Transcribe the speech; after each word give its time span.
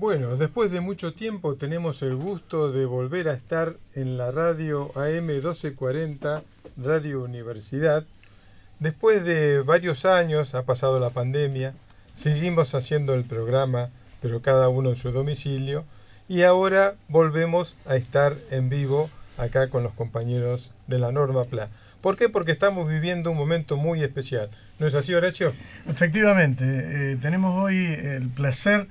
Bueno, 0.00 0.36
después 0.36 0.70
de 0.70 0.80
mucho 0.80 1.12
tiempo 1.12 1.56
tenemos 1.56 2.02
el 2.02 2.14
gusto 2.14 2.70
de 2.70 2.86
volver 2.86 3.28
a 3.28 3.34
estar 3.34 3.74
en 3.96 4.16
la 4.16 4.30
radio 4.30 4.92
AM 4.94 5.26
1240, 5.26 6.44
Radio 6.76 7.24
Universidad. 7.24 8.04
Después 8.78 9.24
de 9.24 9.60
varios 9.60 10.04
años, 10.04 10.54
ha 10.54 10.62
pasado 10.62 11.00
la 11.00 11.10
pandemia, 11.10 11.74
seguimos 12.14 12.76
haciendo 12.76 13.12
el 13.14 13.24
programa, 13.24 13.90
pero 14.22 14.40
cada 14.40 14.68
uno 14.68 14.90
en 14.90 14.94
su 14.94 15.10
domicilio, 15.10 15.84
y 16.28 16.44
ahora 16.44 16.94
volvemos 17.08 17.74
a 17.84 17.96
estar 17.96 18.36
en 18.52 18.68
vivo 18.68 19.10
acá 19.36 19.68
con 19.68 19.82
los 19.82 19.94
compañeros 19.94 20.74
de 20.86 21.00
la 21.00 21.10
Norma 21.10 21.42
PLA. 21.42 21.70
¿Por 22.00 22.16
qué? 22.16 22.28
Porque 22.28 22.52
estamos 22.52 22.88
viviendo 22.88 23.32
un 23.32 23.36
momento 23.36 23.76
muy 23.76 24.04
especial. 24.04 24.48
¿No 24.78 24.86
es 24.86 24.94
así, 24.94 25.12
Horacio? 25.12 25.52
Efectivamente, 25.88 26.64
eh, 26.64 27.16
tenemos 27.20 27.60
hoy 27.60 27.78
el 27.78 28.28
placer 28.28 28.86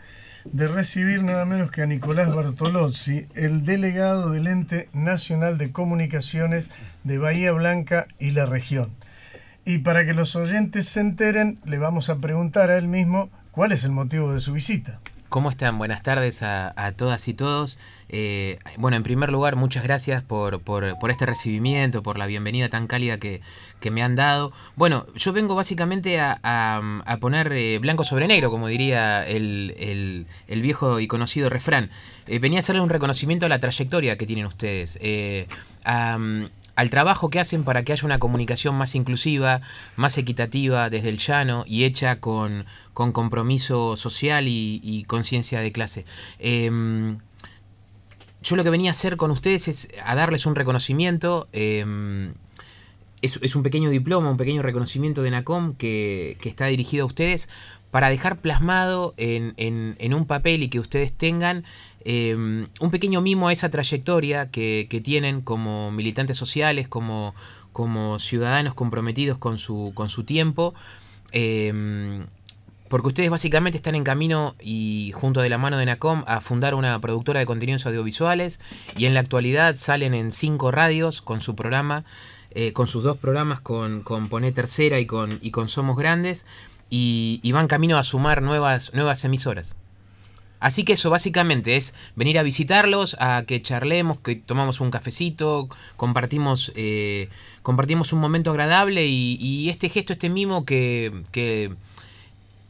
de 0.51 0.67
recibir 0.67 1.23
nada 1.23 1.45
menos 1.45 1.71
que 1.71 1.81
a 1.81 1.85
Nicolás 1.85 2.33
Bartolozzi, 2.33 3.27
el 3.35 3.65
delegado 3.65 4.31
del 4.31 4.47
Ente 4.47 4.89
Nacional 4.93 5.57
de 5.57 5.71
Comunicaciones 5.71 6.69
de 7.03 7.17
Bahía 7.17 7.51
Blanca 7.51 8.07
y 8.19 8.31
la 8.31 8.45
región. 8.45 8.91
Y 9.65 9.79
para 9.79 10.05
que 10.05 10.13
los 10.13 10.35
oyentes 10.35 10.87
se 10.87 11.01
enteren, 11.01 11.59
le 11.65 11.77
vamos 11.77 12.09
a 12.09 12.17
preguntar 12.17 12.69
a 12.69 12.77
él 12.77 12.87
mismo 12.87 13.29
cuál 13.51 13.71
es 13.71 13.83
el 13.83 13.91
motivo 13.91 14.33
de 14.33 14.39
su 14.39 14.53
visita. 14.53 14.99
¿Cómo 15.29 15.49
están? 15.49 15.77
Buenas 15.77 16.03
tardes 16.03 16.41
a, 16.41 16.93
todas 16.95 17.27
y 17.27 17.33
todos. 17.33 17.77
Eh, 18.07 18.59
bueno, 18.77 18.95
en 18.95 19.03
primer 19.03 19.29
lugar, 19.29 19.57
muchas 19.57 19.83
gracias 19.83 20.23
por, 20.23 20.61
este 21.09 21.25
recibimiento, 21.25 22.01
por 22.01 22.17
la 22.17 22.27
bienvenida 22.27 22.69
tan 22.69 22.87
cálida 22.87 23.17
que, 23.17 23.41
me 23.91 24.03
han 24.03 24.15
dado. 24.15 24.53
Bueno, 24.77 25.05
yo 25.15 25.33
vengo 25.33 25.53
básicamente 25.53 26.17
a, 26.21 27.17
poner 27.19 27.51
eh, 27.51 27.77
blanco 27.79 28.05
sobre 28.05 28.27
negro, 28.27 28.49
como 28.49 28.69
diría 28.69 29.27
el, 29.27 30.25
viejo 30.47 31.01
y 31.01 31.07
conocido 31.07 31.49
refrán. 31.49 31.89
Eh, 32.27 32.39
venía 32.39 32.59
a 32.59 32.61
hacerle 32.61 32.81
un 32.81 32.89
reconocimiento 32.89 33.45
a 33.45 33.49
la 33.49 33.59
trayectoria 33.59 34.17
que 34.17 34.25
tienen 34.25 34.45
ustedes 34.45 34.97
al 36.77 36.91
trabajo 36.91 37.31
que 37.31 37.39
hacen 37.39 37.63
para 37.63 37.83
que 37.83 37.91
haya 37.91 38.05
una 38.05 38.19
comunicación 38.19 38.75
más 38.75 38.93
inclusiva, 38.93 39.61
más 39.95 40.15
equitativa 40.19 40.91
desde 40.91 41.09
el 41.09 41.17
llano 41.17 41.63
y 41.65 41.85
hecha 41.85 42.19
con, 42.19 42.65
compromiso 42.93 43.97
social 43.97 44.45
y, 44.47 45.03
conciencia 45.07 45.59
de 45.61 45.71
clase. 45.71 46.05
Em, 46.37 47.17
yo 48.43 48.55
lo 48.55 48.63
que 48.63 48.69
venía 48.69 48.91
a 48.91 48.97
hacer 48.97 49.17
con 49.17 49.31
ustedes 49.31 49.67
es 49.67 49.87
a 50.05 50.13
darles 50.13 50.45
un 50.45 50.53
reconocimiento. 50.53 51.47
Em, 51.51 52.35
es, 53.21 53.55
un 53.55 53.63
pequeño 53.63 53.89
diploma, 53.89 54.29
un 54.29 54.37
pequeño 54.37 54.61
reconocimiento 54.61 55.21
de 55.21 55.31
NACOM 55.31 55.73
que, 55.73 56.37
está 56.43 56.67
dirigido 56.67 57.03
a 57.03 57.07
ustedes 57.07 57.49
para 57.91 58.09
dejar 58.09 58.39
plasmado 58.39 59.13
en, 59.17 59.53
en, 59.57 60.13
un 60.13 60.25
papel 60.25 60.61
y 60.61 60.69
que 60.69 60.79
ustedes 60.79 61.13
tengan 61.13 61.63
Em, 62.09 62.69
un 62.79 62.89
pequeño 62.89 63.19
mimo 63.19 63.49
a 63.49 63.51
esa 63.51 63.69
trayectoria 63.69 64.49
que, 64.49 65.01
tienen 65.03 65.41
como 65.41 65.91
militantes 65.91 66.37
sociales, 66.37 66.87
como, 66.87 67.35
como 67.73 68.17
ciudadanos 68.17 68.73
comprometidos 68.75 69.37
con 69.37 69.57
su, 69.57 69.91
con 69.93 70.07
su 70.07 70.23
tiempo. 70.23 70.73
Em, 71.33 72.25
porque 72.87 73.09
ustedes 73.09 73.29
básicamente 73.29 73.75
están 73.75 73.95
en 73.95 74.05
camino 74.05 74.55
y 74.61 75.11
junto 75.15 75.41
de 75.41 75.49
la 75.49 75.57
mano 75.57 75.77
de 75.77 75.85
NACOM 75.85 76.23
a 76.27 76.39
fundar 76.39 76.75
una 76.75 76.97
productora 77.01 77.41
de 77.41 77.45
contenidos 77.45 77.85
audiovisuales 77.85 78.61
y 78.95 79.05
en 79.05 79.13
la 79.13 79.19
actualidad 79.19 79.75
salen 79.75 80.13
en 80.13 80.31
cinco 80.31 80.71
radios 80.71 81.21
con 81.21 81.41
su 81.41 81.57
programa, 81.57 82.05
eh, 82.59 82.73
con 82.73 82.87
sus 82.87 83.03
dos 83.03 83.17
programas, 83.17 83.61
con, 83.61 84.01
con 84.01 84.29
Poné 84.29 84.51
Tercera 84.51 84.99
y 84.99 85.05
con, 85.05 85.37
y 85.43 85.51
con 85.51 85.69
Somos 85.69 85.95
Grandes 85.95 86.47
y, 86.89 87.39
y 87.43 87.51
van 87.51 87.67
camino 87.67 87.99
a 87.99 88.03
sumar 88.03 88.41
nuevas, 88.41 88.95
nuevas 88.95 89.23
emisoras. 89.23 89.75
Así 90.59 90.83
que 90.83 90.93
eso 90.93 91.11
básicamente 91.11 91.77
es 91.77 91.93
venir 92.15 92.39
a 92.39 92.43
visitarlos, 92.43 93.15
a 93.19 93.43
que 93.45 93.61
charlemos, 93.61 94.17
que 94.21 94.37
tomamos 94.37 94.81
un 94.81 94.89
cafecito, 94.89 95.69
compartimos, 95.97 96.71
eh, 96.75 97.29
compartimos 97.61 98.11
un 98.11 98.21
momento 98.21 98.49
agradable 98.49 99.05
y, 99.05 99.69
este 99.69 99.87
gesto, 99.87 100.13
este 100.13 100.31
mimo 100.31 100.65
que, 100.65 101.13
que, 101.31 101.75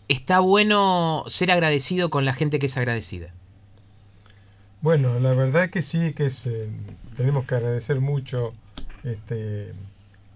está 0.10 0.42
bueno 0.42 1.24
ser 1.28 1.50
agradecido 1.50 2.10
con 2.10 2.26
la 2.26 2.34
gente 2.34 2.60
que 2.60 2.66
es 2.66 2.76
agradecida. 2.76 3.34
Bueno, 4.82 5.18
la 5.22 5.32
verdad 5.32 5.70
que 5.70 5.82
sí, 5.82 6.12
que 6.12 6.28
eh, 6.28 6.70
tenemos 7.16 7.46
que 7.46 7.56
agradecer 7.56 8.02
mucho 8.02 8.54
este, 9.04 9.74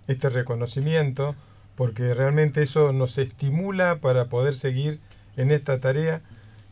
este 0.08 0.30
reconocimiento, 0.30 1.36
porque 1.76 2.14
realmente 2.14 2.62
eso 2.62 2.94
nos 2.94 3.18
estimula 3.18 3.98
para 3.98 4.26
poder 4.26 4.56
seguir 4.56 5.00
en 5.38 5.52
esta 5.52 5.80
tarea 5.80 6.22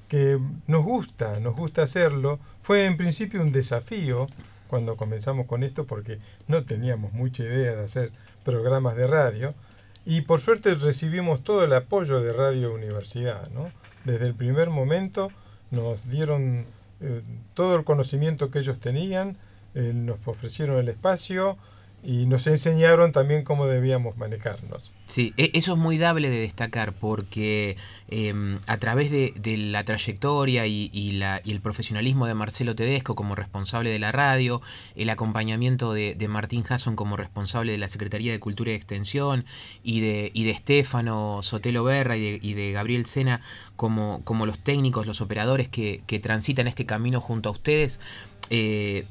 que 0.07 0.39
nos 0.67 0.83
gusta, 0.83 1.39
nos 1.39 1.55
gusta 1.55 1.83
hacerlo. 1.83 2.39
Fue 2.61 2.85
en 2.85 2.97
principio 2.97 3.41
un 3.41 3.51
desafío 3.51 4.27
cuando 4.67 4.97
comenzamos 4.97 5.47
con 5.47 5.63
esto 5.63 5.85
porque 5.85 6.19
no 6.47 6.63
teníamos 6.63 7.13
mucha 7.13 7.43
idea 7.43 7.75
de 7.75 7.83
hacer 7.83 8.11
programas 8.43 8.95
de 8.95 9.07
radio 9.07 9.53
y 10.05 10.21
por 10.21 10.41
suerte 10.41 10.75
recibimos 10.75 11.43
todo 11.43 11.63
el 11.63 11.73
apoyo 11.73 12.21
de 12.21 12.33
Radio 12.33 12.73
Universidad. 12.73 13.49
¿no? 13.51 13.71
Desde 14.05 14.25
el 14.25 14.35
primer 14.35 14.69
momento 14.69 15.31
nos 15.71 16.07
dieron 16.09 16.65
eh, 17.01 17.21
todo 17.53 17.75
el 17.75 17.83
conocimiento 17.83 18.51
que 18.51 18.59
ellos 18.59 18.79
tenían, 18.79 19.37
eh, 19.75 19.91
nos 19.93 20.19
ofrecieron 20.25 20.77
el 20.77 20.89
espacio 20.89 21.57
y 22.01 22.25
nos 22.25 22.47
enseñaron 22.47 23.11
también 23.11 23.43
cómo 23.43 23.67
debíamos 23.67 24.17
manejarnos. 24.17 24.93
Sí, 25.07 25.33
e, 25.37 25.51
eso 25.53 25.73
es 25.73 25.77
muy 25.77 25.97
dable 25.97 26.29
de 26.29 26.39
destacar 26.39 26.93
porque 26.93 27.77
em, 28.07 28.59
a 28.67 28.77
través 28.77 29.11
de, 29.11 29.33
la 29.57 29.83
trayectoria 29.83 30.65
y, 30.65 31.11
la, 31.13 31.41
y, 31.43 31.51
el 31.51 31.61
profesionalismo 31.61 32.25
de 32.25 32.33
Marcelo 32.35 32.75
Tedesco 32.75 33.15
como 33.15 33.35
responsable 33.35 33.89
de 33.89 33.99
la 33.99 34.11
radio, 34.11 34.61
el 34.95 35.09
acompañamiento 35.09 35.93
de, 35.93 36.15
Martín 36.29 36.63
Hasson 36.69 36.95
como 36.95 37.17
responsable 37.17 37.71
de 37.71 37.79
la 37.79 37.89
Secretaría 37.89 38.31
de 38.31 38.39
Cultura 38.39 38.71
y 38.71 38.75
Extensión 38.75 39.45
y 39.83 40.01
de, 40.01 40.31
y 40.33 40.43
de 40.43 40.51
Estefano 40.51 41.39
Sotelo 41.41 41.83
Berra 41.83 42.17
y 42.17 42.53
de, 42.53 42.71
Gabriel 42.71 43.07
Sena 43.07 43.41
como, 43.75 44.21
como 44.23 44.45
los 44.45 44.59
técnicos, 44.59 45.07
los 45.07 45.21
operadores 45.21 45.67
que, 45.67 46.03
que 46.05 46.19
transitan 46.19 46.67
este 46.67 46.85
camino 46.85 47.19
junto 47.19 47.49
a 47.49 47.51
ustedes, 47.51 47.99
eh, 48.49 49.05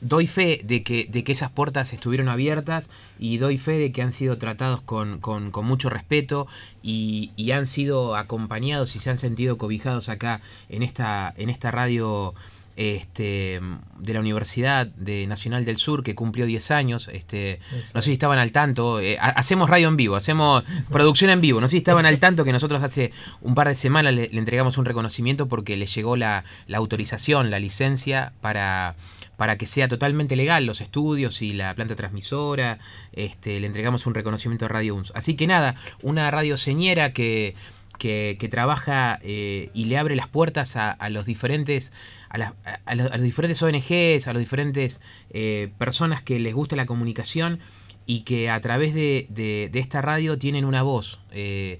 doy 0.00 0.26
fe 0.26 0.60
de 0.64 0.82
que, 0.82 1.06
de 1.10 1.24
que 1.24 1.32
esas 1.32 1.50
puertas 1.50 1.92
estuvieron 1.92 2.28
abiertas 2.28 2.90
y 3.18 3.38
doy 3.38 3.58
fe 3.58 3.72
de 3.72 3.92
que 3.92 4.02
han 4.02 4.12
sido 4.12 4.38
tratados 4.38 4.80
con, 4.80 5.20
mucho 5.62 5.90
respeto 5.90 6.46
y, 6.82 7.30
han 7.50 7.66
sido 7.66 8.14
acompañados 8.14 8.94
y 8.94 9.00
se 9.00 9.10
han 9.10 9.18
sentido 9.18 9.58
cobijados 9.58 10.08
acá 10.08 10.40
en 10.68 10.82
esta, 10.82 11.34
en 11.36 11.50
esta 11.50 11.72
radio 11.72 12.32
este, 12.76 13.60
de 13.98 14.14
la 14.14 14.20
Universidad 14.20 14.86
de 14.86 15.26
Nacional 15.26 15.64
del 15.64 15.76
Sur 15.76 16.04
que 16.04 16.14
cumplió 16.14 16.46
10 16.46 16.70
años. 16.70 17.08
Este, 17.12 17.58
no 17.92 18.00
sé 18.00 18.06
si 18.06 18.12
estaban 18.12 18.38
al 18.38 18.52
tanto. 18.52 19.00
Eh, 19.00 19.18
hacemos 19.20 19.68
radio 19.68 19.88
en 19.88 19.96
vivo, 19.96 20.16
hacemos 20.16 20.64
producción 20.90 21.30
en 21.30 21.40
vivo. 21.40 21.60
No 21.60 21.68
sé 21.68 21.72
si 21.72 21.78
estaban 21.78 22.06
al 22.06 22.18
tanto 22.20 22.44
que 22.44 22.52
nosotros 22.52 22.82
hace 22.82 23.12
un 23.42 23.54
par 23.54 23.68
de 23.68 23.74
semanas 23.74 24.14
le, 24.14 24.30
entregamos 24.32 24.78
un 24.78 24.84
reconocimiento 24.84 25.48
porque 25.48 25.76
le 25.76 25.86
llegó 25.86 26.16
la, 26.16 26.44
la 26.68 26.78
autorización, 26.78 27.50
la 27.50 27.58
licencia 27.58 28.32
para 28.40 28.94
para 29.40 29.56
que 29.56 29.66
sea 29.66 29.88
totalmente 29.88 30.36
legal 30.36 30.66
los 30.66 30.82
estudios 30.82 31.40
y 31.40 31.54
la 31.54 31.74
planta 31.74 31.96
transmisora. 31.96 32.78
Este, 33.14 33.58
le 33.58 33.66
entregamos 33.66 34.06
un 34.06 34.12
reconocimiento 34.12 34.66
a 34.66 34.68
Radio 34.68 34.94
UNS. 34.94 35.12
Así 35.14 35.34
que 35.34 35.46
nada, 35.46 35.76
una 36.02 36.30
radio 36.30 36.58
señera 36.58 37.14
que, 37.14 37.54
que, 37.98 38.48
trabaja 38.50 39.18
eh, 39.22 39.70
y 39.72 39.86
le 39.86 39.96
abre 39.96 40.14
las 40.14 40.28
puertas 40.28 40.76
a, 40.76 41.08
los 41.08 41.24
diferentes 41.24 41.90
a, 42.28 42.52
a, 42.84 42.94
los, 42.94 43.22
diferentes 43.22 43.62
ONGs, 43.62 44.28
a 44.28 44.34
las 44.34 44.40
diferentes 44.40 45.00
eh, 45.30 45.72
personas 45.78 46.20
que 46.20 46.38
les 46.38 46.52
gusta 46.52 46.76
la 46.76 46.84
comunicación 46.84 47.60
y 48.04 48.24
que 48.24 48.50
a 48.50 48.60
través 48.60 48.92
de, 48.92 49.70
esta 49.72 50.02
radio 50.02 50.38
tienen 50.38 50.66
una 50.66 50.82
voz, 50.82 51.18
eh, 51.32 51.78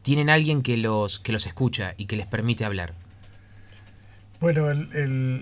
tienen 0.00 0.30
alguien 0.30 0.62
que 0.62 0.78
los, 0.78 1.18
que 1.18 1.32
los 1.32 1.46
escucha 1.46 1.92
y 1.98 2.06
que 2.06 2.16
les 2.16 2.26
permite 2.26 2.64
hablar. 2.64 2.94
Bueno, 4.40 4.72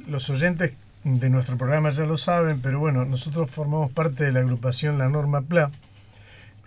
los 0.09 0.29
oyentes 0.29 0.75
de 1.05 1.31
nuestro 1.31 1.57
programa 1.57 1.91
ya 1.91 2.05
lo 2.05 2.17
saben, 2.17 2.61
pero 2.61 2.79
bueno, 2.79 3.05
nosotros 3.05 3.51
formamos 3.51 3.91
parte 3.91 4.25
de 4.25 4.33
la 4.33 4.41
agrupación 4.41 4.99
La 4.99 5.09
Norma 5.09 5.43
PLA, 5.43 5.71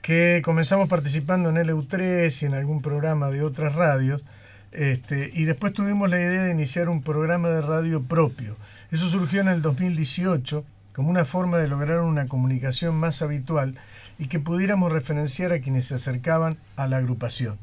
que 0.02 0.42
comenzamos 0.44 0.90
participando 0.90 1.50
en 1.50 1.56
LU3 1.56 2.42
y 2.42 2.46
en 2.46 2.54
algún 2.54 2.82
programa 2.82 3.32
de 3.32 3.42
otras 3.42 3.76
radios, 3.76 4.24
este, 4.72 5.32
y 5.34 5.46
después 5.46 5.74
tuvimos 5.74 6.10
la 6.10 6.20
idea 6.20 6.44
de 6.44 6.52
iniciar 6.52 6.90
un 6.90 7.02
programa 7.02 7.50
de 7.50 7.62
radio 7.62 8.04
propio. 8.04 8.58
Eso 8.92 9.08
surgió 9.08 9.40
en 9.40 9.48
el 9.48 9.62
2018 9.62 10.66
como 10.94 11.10
una 11.10 11.26
forma 11.26 11.58
de 11.58 11.68
lograr 11.68 12.02
una 12.02 12.28
comunicación 12.28 12.96
más 12.96 13.22
habitual 13.22 13.76
y 14.18 14.28
que 14.28 14.40
pudiéramos 14.40 14.92
referenciar 14.92 15.54
a 15.54 15.60
quienes 15.60 15.86
se 15.86 15.96
acercaban 15.96 16.58
a 16.76 16.88
la 16.88 16.98
agrupación. 16.98 17.58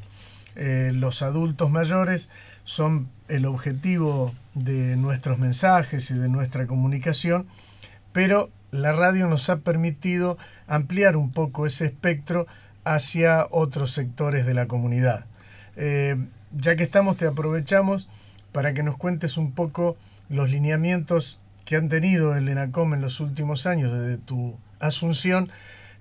Eh, 0.56 0.90
los 0.92 1.22
adultos 1.22 1.70
mayores 1.70 2.28
son 2.64 3.08
el 3.28 3.46
objetivo 3.46 4.32
de 4.54 4.96
nuestros 4.96 5.38
mensajes 5.38 6.10
y 6.10 6.14
de 6.14 6.28
nuestra 6.28 6.66
comunicación, 6.66 7.46
pero 8.12 8.50
la 8.70 8.92
radio 8.92 9.28
nos 9.28 9.48
ha 9.50 9.58
permitido 9.58 10.38
ampliar 10.66 11.16
un 11.16 11.30
poco 11.30 11.66
ese 11.66 11.86
espectro 11.86 12.46
hacia 12.84 13.46
otros 13.50 13.92
sectores 13.92 14.46
de 14.46 14.54
la 14.54 14.66
comunidad. 14.66 15.26
Eh, 15.76 16.16
ya 16.52 16.76
que 16.76 16.82
estamos, 16.82 17.16
te 17.16 17.26
aprovechamos 17.26 18.08
para 18.52 18.74
que 18.74 18.82
nos 18.82 18.96
cuentes 18.96 19.36
un 19.36 19.52
poco 19.52 19.96
los 20.28 20.50
lineamientos 20.50 21.38
que 21.64 21.76
han 21.76 21.88
tenido 21.88 22.34
el 22.36 22.48
ENACOM 22.48 22.94
en 22.94 23.00
los 23.00 23.20
últimos 23.20 23.66
años 23.66 23.92
desde 23.92 24.18
tu 24.18 24.58
asunción, 24.80 25.50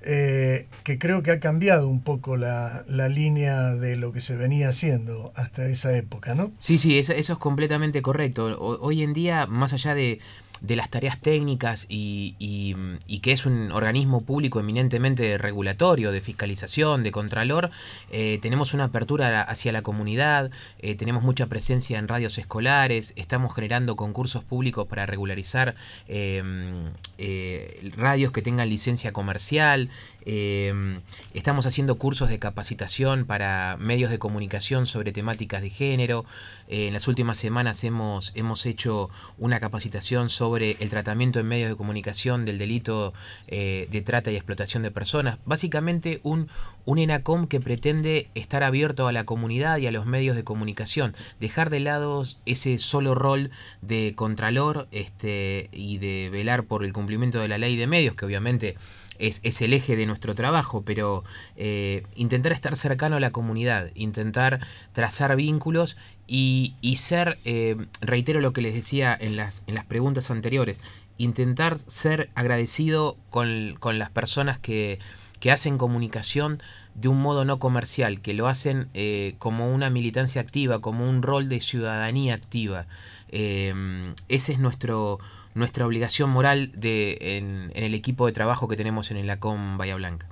eh, 0.03 0.67
que 0.83 0.97
creo 0.97 1.21
que 1.21 1.31
ha 1.31 1.39
cambiado 1.39 1.87
un 1.87 2.01
poco 2.01 2.37
la, 2.37 2.83
la, 2.87 3.07
línea 3.07 3.75
de 3.75 3.95
lo 3.95 4.11
que 4.11 4.21
se 4.21 4.35
venía 4.35 4.69
haciendo 4.69 5.31
hasta 5.35 5.67
esa 5.67 5.95
época, 5.95 6.33
¿no? 6.33 6.51
Sí, 6.57 6.77
sí, 6.77 6.97
eso, 6.97 7.13
eso 7.13 7.33
es 7.33 7.39
completamente 7.39 8.01
correcto. 8.01 8.57
Hoy 8.59 9.03
en 9.03 9.13
día, 9.13 9.45
más 9.45 9.73
allá 9.73 9.93
de 9.93 10.19
de 10.61 10.75
las 10.75 10.89
tareas 10.89 11.19
técnicas 11.19 11.87
y, 11.89 12.35
y, 12.37 13.19
que 13.19 13.31
es 13.31 13.45
un 13.45 13.71
organismo 13.71 14.21
público 14.21 14.59
eminentemente 14.59 15.37
regulatorio, 15.37 16.11
de 16.11 16.21
fiscalización, 16.21 17.03
de 17.03 17.11
contralor, 17.11 17.71
eh, 18.11 18.39
tenemos 18.41 18.73
una 18.73 18.85
apertura 18.85 19.41
hacia 19.41 19.71
la 19.71 19.81
comunidad, 19.81 20.51
eh, 20.79 20.95
tenemos 20.95 21.23
mucha 21.23 21.47
presencia 21.47 21.99
en 21.99 22.07
radios 22.07 22.37
escolares, 22.37 23.13
estamos 23.15 23.53
generando 23.53 23.95
concursos 23.95 24.43
públicos 24.43 24.87
para 24.87 25.05
regularizar 25.05 25.75
em, 26.07 26.91
eh, 27.17 27.91
radios 27.97 28.31
que 28.31 28.41
tengan 28.41 28.69
licencia 28.69 29.11
comercial, 29.13 29.89
em, 30.25 31.01
estamos 31.33 31.65
haciendo 31.65 31.95
cursos 31.97 32.29
de 32.29 32.39
capacitación 32.39 33.25
para 33.25 33.77
medios 33.79 34.11
de 34.11 34.19
comunicación 34.19 34.85
sobre 34.85 35.11
temáticas 35.11 35.61
de 35.61 35.69
género, 35.69 36.25
en 36.67 36.93
las 36.93 37.07
últimas 37.07 37.37
semanas 37.37 37.83
hemos, 37.83 38.31
hemos 38.33 38.65
hecho 38.65 39.09
una 39.37 39.59
capacitación 39.59 40.29
sobre 40.29 40.50
sobre 40.51 40.75
el 40.81 40.89
tratamiento 40.89 41.39
en 41.39 41.47
medios 41.47 41.69
de 41.69 41.77
comunicación 41.77 42.43
del 42.43 42.57
delito 42.57 43.13
eh, 43.47 43.87
de 43.89 44.01
trata 44.01 44.31
y 44.31 44.35
explotación 44.35 44.83
de 44.83 44.91
personas. 44.91 45.37
Básicamente 45.45 46.19
un, 46.23 46.49
un 46.83 46.99
ENACOM 46.99 47.47
que 47.47 47.61
pretende 47.61 48.29
estar 48.35 48.61
abierto 48.61 49.07
a 49.07 49.13
la 49.13 49.23
comunidad 49.23 49.77
y 49.77 49.87
a 49.87 49.91
los 49.91 50.05
medios 50.05 50.35
de 50.35 50.43
comunicación, 50.43 51.15
dejar 51.39 51.69
de 51.69 51.79
lado 51.79 52.25
ese 52.45 52.79
solo 52.79 53.15
rol 53.15 53.49
de 53.81 54.11
contralor 54.13 54.89
este, 54.91 55.69
y 55.71 55.99
de 55.99 56.29
velar 56.29 56.65
por 56.65 56.83
el 56.83 56.91
cumplimiento 56.91 57.39
de 57.39 57.47
la 57.47 57.57
ley 57.57 57.77
de 57.77 57.87
medios, 57.87 58.15
que 58.15 58.25
obviamente 58.25 58.75
es, 59.19 59.39
es, 59.43 59.61
el 59.61 59.71
eje 59.71 59.95
de 59.95 60.05
nuestro 60.05 60.35
trabajo, 60.35 60.81
pero 60.83 61.23
eh, 61.55 62.03
intentar 62.15 62.51
estar 62.51 62.75
cercano 62.75 63.15
a 63.15 63.19
la 63.21 63.31
comunidad, 63.31 63.89
intentar 63.95 64.59
trazar 64.91 65.33
vínculos 65.37 65.95
y, 66.33 66.95
ser, 66.95 67.39
eh, 67.43 67.75
reitero 67.99 68.39
lo 68.39 68.53
que 68.53 68.61
les 68.61 68.73
decía 68.73 69.17
en 69.19 69.35
las, 69.35 69.63
en 69.67 69.75
las 69.75 69.83
preguntas 69.83 70.31
anteriores, 70.31 70.79
intentar 71.17 71.77
ser 71.77 72.29
agradecido 72.35 73.17
con, 73.29 73.75
con 73.79 73.99
las 73.99 74.11
personas 74.11 74.57
que, 74.57 74.99
que, 75.41 75.51
hacen 75.51 75.77
comunicación 75.77 76.63
de 76.95 77.09
un 77.09 77.21
modo 77.21 77.43
no 77.43 77.59
comercial, 77.59 78.21
que 78.21 78.33
lo 78.33 78.47
hacen 78.47 78.87
eh, 78.93 79.35
como 79.39 79.73
una 79.73 79.89
militancia 79.89 80.41
activa, 80.41 80.79
como 80.79 81.09
un 81.09 81.21
rol 81.21 81.49
de 81.49 81.59
ciudadanía 81.59 82.33
activa. 82.33 82.85
Eh, 83.27 84.13
ese 84.29 84.53
es 84.53 84.59
nuestro, 84.59 85.19
nuestra 85.53 85.85
obligación 85.85 86.29
moral 86.29 86.71
de, 86.71 87.17
en, 87.37 87.73
en, 87.75 87.83
el 87.83 87.93
equipo 87.93 88.25
de 88.25 88.31
trabajo 88.31 88.69
que 88.69 88.77
tenemos 88.77 89.11
en 89.11 89.17
el 89.17 89.29
ACOM 89.29 89.77
Bahía 89.77 89.95
Blanca. 89.95 90.30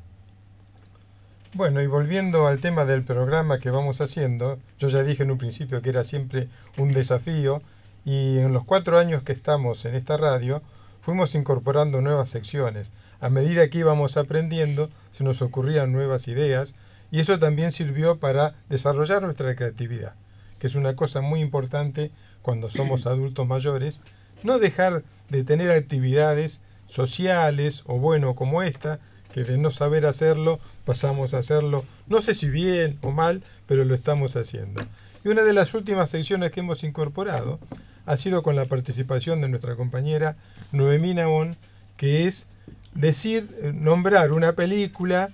Bueno, 1.56 1.82
y 1.82 1.88
volviendo 1.88 2.46
al 2.46 2.60
tema 2.60 2.86
del 2.86 3.04
programa 3.04 3.58
que 3.60 3.72
vamos 3.72 4.02
haciendo, 4.02 4.60
yo 4.78 4.88
ya 4.88 5.02
dije 5.02 5.24
en 5.24 5.32
un 5.32 5.40
principio 5.40 5.82
que 5.82 5.90
era 5.90 6.04
siempre 6.04 6.48
un 6.78 6.94
desafío 6.94 7.64
y 8.06 8.38
en 8.38 8.54
los 8.54 8.66
cuatro 8.66 9.00
años 9.00 9.24
que 9.24 9.32
estamos 9.32 9.84
en 9.86 9.96
esta 9.96 10.16
radio 10.16 10.62
fuimos 11.02 11.34
incorporando 11.34 12.02
nuevas 12.02 12.30
secciones. 12.30 12.92
A 13.20 13.32
medida 13.32 13.68
que 13.68 13.80
íbamos 13.80 14.16
aprendiendo 14.16 14.92
se 15.10 15.24
nos 15.24 15.42
ocurrían 15.42 15.92
nuevas 15.92 16.28
ideas 16.28 16.76
y 17.10 17.20
eso 17.20 17.40
también 17.40 17.72
sirvió 17.72 18.20
para 18.20 18.54
desarrollar 18.70 19.24
nuestra 19.24 19.56
creatividad, 19.56 20.14
que 20.60 20.68
es 20.68 20.76
una 20.76 20.96
cosa 20.96 21.22
muy 21.22 21.42
importante 21.42 22.12
cuando 22.44 22.70
somos 22.70 23.08
adultos 23.08 23.48
mayores, 23.48 24.02
no 24.44 24.60
dejar 24.60 25.02
de 25.30 25.44
tener 25.44 25.72
actividades 25.72 26.62
sociales 26.86 27.82
o 27.88 27.98
bueno 27.98 28.36
como 28.36 28.62
esta, 28.62 29.00
que 29.34 29.44
de 29.44 29.58
no 29.58 29.72
saber 29.72 30.06
hacerlo 30.06 30.60
pasamos 30.86 31.34
a 31.34 31.40
hacerlo, 31.40 31.86
no 32.08 32.22
sé 32.22 32.34
si 32.34 32.50
bien 32.50 32.98
o 33.02 33.12
mal, 33.12 33.44
pero 33.68 33.86
lo 33.86 33.96
estamos 33.96 34.36
haciendo. 34.36 34.82
Y 35.24 35.30
una 35.30 35.44
de 35.44 35.54
las 35.54 35.74
últimas 35.74 36.10
secciones 36.10 36.52
que 36.52 36.62
hemos 36.62 36.84
incorporado 36.84 37.60
ha 38.06 38.18
sido 38.18 38.42
con 38.42 38.56
la 38.56 38.66
participación 38.66 39.42
de 39.42 39.50
nuestra 39.50 39.76
compañera 39.76 40.36
Noemí 40.72 41.14
Naón, 41.14 41.56
que 41.98 42.26
es 42.26 42.48
decir, 42.94 43.48
eh, 43.62 43.72
nombrar 43.74 44.32
una 44.32 44.54
película 44.54 45.30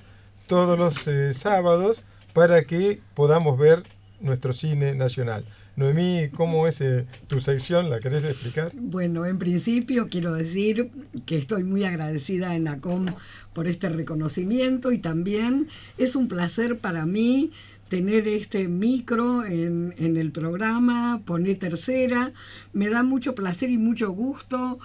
todos 0.47 0.77
los 0.77 1.07
eh, 1.07 1.33
sábados 1.33 2.03
para 2.33 2.63
que 2.63 2.99
podamos 3.13 3.57
ver 3.57 3.83
nuestro 4.19 4.53
cine 4.53 4.93
nacional. 4.95 5.45
Noemí, 5.75 6.29
¿cómo 6.33 6.67
es 6.67 6.79
eh, 6.79 7.05
tu 7.27 7.41
sección? 7.41 7.89
¿La 7.89 7.99
querés 7.99 8.23
explicar? 8.23 8.71
Bueno, 8.75 9.25
en 9.25 9.37
principio 9.37 10.07
quiero 10.09 10.33
decir 10.33 10.89
que 11.25 11.37
estoy 11.37 11.65
muy 11.65 11.83
agradecida 11.83 12.55
en 12.55 12.63
NACOM 12.63 13.07
por 13.53 13.67
este 13.67 13.89
reconocimiento 13.89 14.93
y 14.93 14.99
también 14.99 15.67
es 15.97 16.15
un 16.15 16.29
placer 16.29 16.77
para 16.77 17.05
mí 17.05 17.51
tener 17.89 18.27
este 18.27 18.69
micro 18.69 19.45
en, 19.45 19.93
en 19.97 20.15
el 20.15 20.31
programa, 20.31 21.21
poner 21.25 21.59
tercera. 21.59 22.31
Me 22.71 22.87
da 22.87 23.03
mucho 23.03 23.35
placer 23.35 23.69
y 23.69 23.77
mucho 23.77 24.11
gusto 24.11 24.79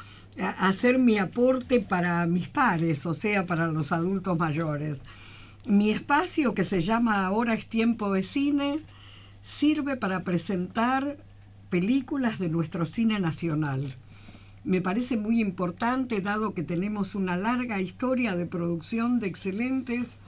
hacer 0.59 0.99
mi 0.99 1.19
aporte 1.19 1.81
para 1.81 2.27
mis 2.27 2.49
pares, 2.49 3.07
o 3.07 3.15
sea, 3.15 3.47
para 3.47 3.69
los 3.69 3.93
adultos 3.93 4.39
mayores. 4.39 5.03
Mi 5.67 5.91
espacio 5.91 6.55
que 6.55 6.65
se 6.65 6.81
llama 6.81 7.27
Ahora 7.27 7.55
es 7.55 7.67
tiempo 7.67 8.13
de 8.13 8.25
cine 8.25 8.81
sirve 9.43 9.97
para 9.97 10.25
presentar 10.25 11.17
películas 11.71 12.39
de 12.39 12.49
nuestro 12.49 12.87
cine 12.87 13.21
nacional. 13.21 13.97
Me 14.65 14.83
parece 14.83 15.17
muy 15.17 15.41
importante 15.41 16.21
dado 16.21 16.53
que 16.53 16.63
tenemos 16.63 17.15
una 17.15 17.37
larga 17.37 17.81
historia 17.81 18.37
de 18.37 18.45
producción 18.45 19.19
de 19.19 19.29
excelentes 19.29 20.19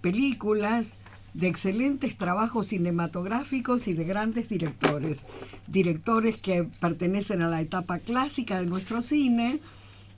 películas, 0.00 0.98
de 1.34 1.48
excelentes 1.48 2.16
trabajos 2.16 2.68
cinematográficos 2.68 3.88
y 3.88 3.92
de 3.92 4.04
grandes 4.04 4.48
directores. 4.48 5.26
Directores 5.66 6.40
que 6.40 6.64
pertenecen 6.80 7.42
a 7.42 7.48
la 7.48 7.60
etapa 7.60 7.98
clásica 7.98 8.58
de 8.58 8.66
nuestro 8.66 9.02
cine, 9.02 9.60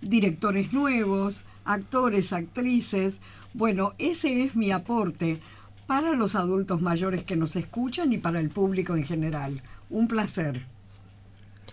directores 0.01 0.73
nuevos, 0.73 1.45
actores, 1.65 2.33
actrices. 2.33 3.21
Bueno, 3.55 3.95
ese 3.99 4.45
es 4.45 4.55
mi 4.55 4.71
aporte 4.71 5.41
para 5.89 6.13
los 6.13 6.35
adultos 6.35 6.83
mayores 6.83 7.25
que 7.25 7.35
nos 7.35 7.57
escuchan 7.57 8.13
y 8.13 8.19
para 8.19 8.41
el 8.41 8.51
público 8.51 8.95
en 8.95 9.05
general. 9.05 9.63
Un 9.89 10.07
placer. 10.07 10.67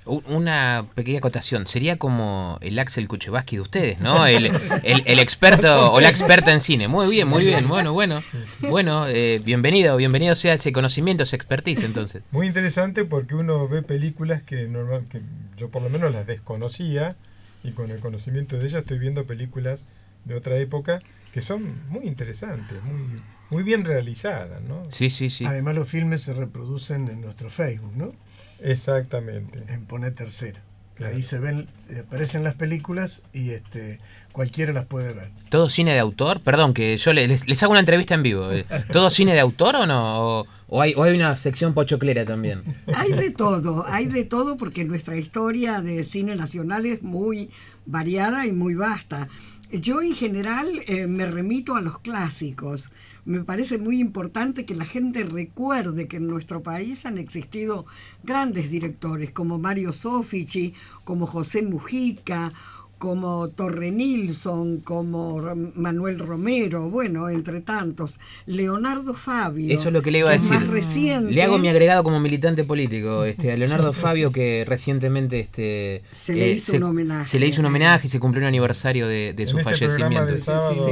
Una 0.06 0.86
pequeña 0.96 1.18
acotación, 1.18 1.68
sería 1.68 1.98
como 1.98 2.57
el 2.62 2.80
Axel 2.80 3.10
Kuchevaski 3.10 3.57
de 3.57 3.62
ustedes, 3.62 4.00
¿no? 4.00 4.26
El, 4.26 4.52
el, 4.84 5.19
experto 5.19 5.92
o 5.94 6.00
la 6.00 6.07
experta 6.07 6.54
en 6.54 6.62
cine. 6.62 6.88
Muy 6.88 7.10
bien, 7.10 7.28
muy 7.28 7.44
bien. 7.44 7.68
Bueno, 7.68 7.92
bueno, 7.92 8.24
bueno, 8.62 9.06
eh, 9.06 9.42
bienvenido, 9.44 9.98
bienvenido 9.98 10.34
sea 10.36 10.54
ese 10.54 10.72
conocimiento, 10.72 11.24
esa 11.24 11.36
expertise 11.36 11.84
entonces. 11.84 12.24
Muy 12.31 12.48
interesante 12.48 13.04
porque 13.04 13.36
uno 13.36 13.68
ve 13.68 13.81
películas 13.81 14.42
que, 14.44 14.68
normal, 14.69 15.04
que 15.10 15.24
yo 15.57 15.69
por 15.69 15.81
lo 15.81 15.90
menos 15.90 16.14
las 16.14 16.26
desconocía 16.26 17.18
y 17.66 17.72
con 17.72 17.92
el 17.92 18.00
conocimiento 18.00 18.57
de 18.57 18.66
ellas 18.66 18.81
estoy 18.84 19.00
viendo 19.00 19.26
películas 19.26 19.88
de 20.24 20.36
otra 20.36 20.56
época 20.56 21.02
que 21.34 21.42
son 21.42 21.90
muy 21.90 22.06
interesantes, 22.06 22.81
muy 22.84 23.22
muy 23.49 23.64
bien 23.64 23.85
realizada, 23.85 24.59
¿no? 24.59 24.90
Sí, 24.90 25.09
sí, 25.09 25.30
sí. 25.30 25.45
Además 25.45 25.75
los 25.75 25.90
filmes 25.90 26.21
se 26.21 26.33
reproducen 26.33 27.07
en 27.07 27.21
nuestro 27.21 27.49
Facebook, 27.49 27.95
¿no? 27.95 28.14
Exactamente. 28.61 29.64
En 29.68 29.85
Poner 29.85 30.14
Tercera. 30.14 30.61
Ahí 31.04 31.23
se 31.23 31.40
ven, 31.40 31.68
aparecen 31.99 32.45
las 32.45 32.56
películas 32.56 33.21
y 33.33 33.49
este 33.49 33.99
cualquiera 34.31 34.71
las 34.71 34.85
puede 34.85 35.14
ver. 35.14 35.30
¿Todo 35.49 35.68
cine 35.68 35.92
de 35.92 35.99
autor? 35.99 36.40
Perdón, 36.40 36.73
que 36.73 36.95
yo 36.95 37.11
les, 37.11 37.47
les 37.47 37.64
hago 37.64 37.71
una 37.71 37.81
entrevista 37.81 38.16
en 38.16 38.23
vivo. 38.23 38.49
¿Todo 38.94 39.09
cine 39.09 39.33
de 39.33 39.42
autor 39.42 39.75
o 39.75 39.85
no? 39.85 40.45
¿O, 40.68 40.81
hay, 40.81 40.94
¿O, 40.95 41.04
hay, 41.04 41.16
una 41.16 41.35
sección 41.35 41.73
pochoclera 41.73 42.23
también? 42.23 42.64
Hay 42.95 43.11
de 43.11 43.31
todo, 43.31 43.85
hay 43.87 44.06
de 44.06 44.23
todo 44.23 44.56
porque 44.56 44.85
nuestra 44.85 45.18
historia 45.18 45.81
de 45.81 46.04
cine 46.06 46.35
nacional 46.35 46.85
es 46.85 47.04
muy 47.04 47.49
variada 47.85 48.45
y 48.45 48.54
muy 48.54 48.73
vasta. 48.73 49.28
Yo 49.71 50.02
en 50.02 50.16
general 50.16 50.81
eh, 50.87 51.07
me 51.07 51.25
remito 51.25 51.75
a 51.75 51.81
los 51.81 51.99
clásicos 51.99 52.90
me 53.26 53.44
parece 53.44 53.80
muy 53.80 54.00
importante 54.00 54.66
que 54.66 54.76
la 54.76 54.86
gente 54.86 55.24
recuerde 55.24 56.08
que 56.08 56.18
en 56.18 56.28
nuestro 56.28 56.62
país 56.62 57.06
han 57.08 57.18
existido 57.18 57.86
grandes 58.24 58.70
directores 58.70 59.32
como 59.32 59.58
Mario 59.58 59.94
Sofici, 59.94 60.76
como 61.04 61.26
José 61.26 61.64
Mujica, 61.64 62.52
como 62.97 63.49
Torre 63.49 63.92
Nilsson, 63.92 64.80
como 64.80 65.42
Manuel 65.75 66.19
Romero, 66.19 66.90
bueno, 66.90 67.30
entre 67.30 67.61
tantos, 67.61 68.19
Leonardo 68.45 69.14
Fabio. 69.14 69.73
Eso 69.73 69.90
es 69.90 69.94
lo 69.94 70.02
que 70.02 70.11
le 70.11 70.19
iba 70.19 70.30
a 70.30 70.33
decir. 70.33 70.54
Más 70.54 70.68
reciente, 70.68 71.31
le 71.31 71.44
hago 71.44 71.57
mi 71.57 71.68
agregado 71.68 72.04
como 72.04 72.19
militante 72.19 72.64
político, 72.64 73.25
este, 73.25 73.52
a 73.52 73.57
Leonardo 73.57 73.94
Fabio 73.94 74.31
que 74.31 74.64
recientemente 74.68 75.40
este, 75.40 76.04
se 76.11 76.33
le 76.33 76.52
hizo 76.54 76.73
eh, 76.73 76.78
un 76.78 76.83
homenaje. 76.83 77.30
Se 77.30 77.40
le 77.40 77.47
hizo 77.47 77.61
un 77.61 77.68
homenaje 77.68 78.07
y 78.07 78.09
se 78.09 78.19
cumplió 78.19 78.42
un 78.44 78.47
aniversario 78.47 79.07
de, 79.07 79.33
de 79.33 79.45
su 79.45 79.57
este 79.57 79.71
fallecimiento. 79.71 80.25
De 80.25 80.40
sábado 80.40 80.87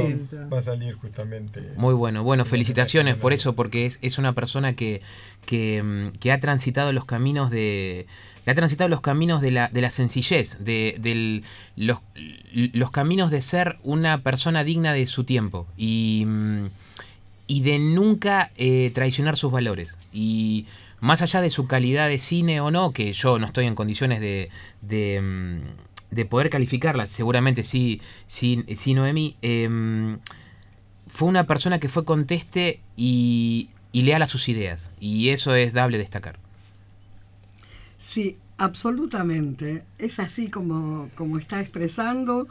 va 0.52 0.58
a 0.58 0.62
salir 0.62 0.94
justamente. 0.94 1.62
Muy 1.76 1.94
bueno, 1.94 2.22
bueno, 2.22 2.44
felicitaciones 2.44 3.16
por 3.16 3.32
eso, 3.32 3.54
porque 3.54 3.86
es, 3.86 3.98
es 4.02 4.18
una 4.18 4.34
persona 4.34 4.74
que, 4.76 5.00
que, 5.46 5.82
mm, 5.82 6.18
que 6.18 6.32
ha 6.32 6.40
transitado 6.40 6.92
los 6.92 7.04
caminos 7.04 7.50
de, 7.50 8.06
ha 8.50 8.54
transitado 8.54 8.88
los 8.88 9.00
caminos 9.00 9.40
de 9.40 9.50
la, 9.50 9.68
de 9.68 9.80
la 9.80 9.90
sencillez, 9.90 10.58
de, 10.60 11.42
los, 11.76 11.98
los, 12.52 12.90
caminos 12.90 13.30
de 13.30 13.42
ser 13.42 13.78
una 13.82 14.22
persona 14.22 14.64
digna 14.64 14.92
de 14.92 15.06
su 15.06 15.24
tiempo 15.24 15.66
y, 15.76 16.24
mm, 16.26 16.66
y 17.46 17.60
de 17.62 17.78
nunca 17.78 18.50
eh, 18.56 18.90
traicionar 18.94 19.36
sus 19.36 19.50
valores. 19.50 19.98
Y 20.12 20.66
más 21.00 21.22
allá 21.22 21.40
de 21.40 21.50
su 21.50 21.66
calidad 21.66 22.08
de 22.08 22.18
cine 22.18 22.60
o 22.60 22.70
no, 22.70 22.92
que 22.92 23.12
yo 23.12 23.38
no 23.38 23.46
estoy 23.46 23.66
en 23.66 23.74
condiciones 23.74 24.20
de, 24.20 24.50
de, 24.82 25.20
mm, 25.20 26.14
de 26.14 26.24
poder 26.26 26.50
calificarla, 26.50 27.06
seguramente 27.06 27.62
sí, 27.64 28.00
sí, 28.26 28.94
Noemi, 28.94 29.36
em, 29.42 30.18
fue 31.06 31.28
una 31.28 31.46
persona 31.46 31.78
que 31.78 31.88
fue 31.88 32.04
conteste 32.04 32.80
y, 32.96 33.70
y 33.92 34.02
leal 34.02 34.22
a 34.22 34.26
sus 34.26 34.48
ideas. 34.48 34.90
Y 35.00 35.30
eso 35.30 35.54
es 35.54 35.72
dable 35.72 35.98
destacar. 35.98 36.43
Sí, 38.04 38.36
absolutamente. 38.58 39.82
Es 39.96 40.18
así 40.18 40.50
como, 40.50 41.08
como 41.16 41.38
está 41.38 41.62
expresando. 41.62 42.48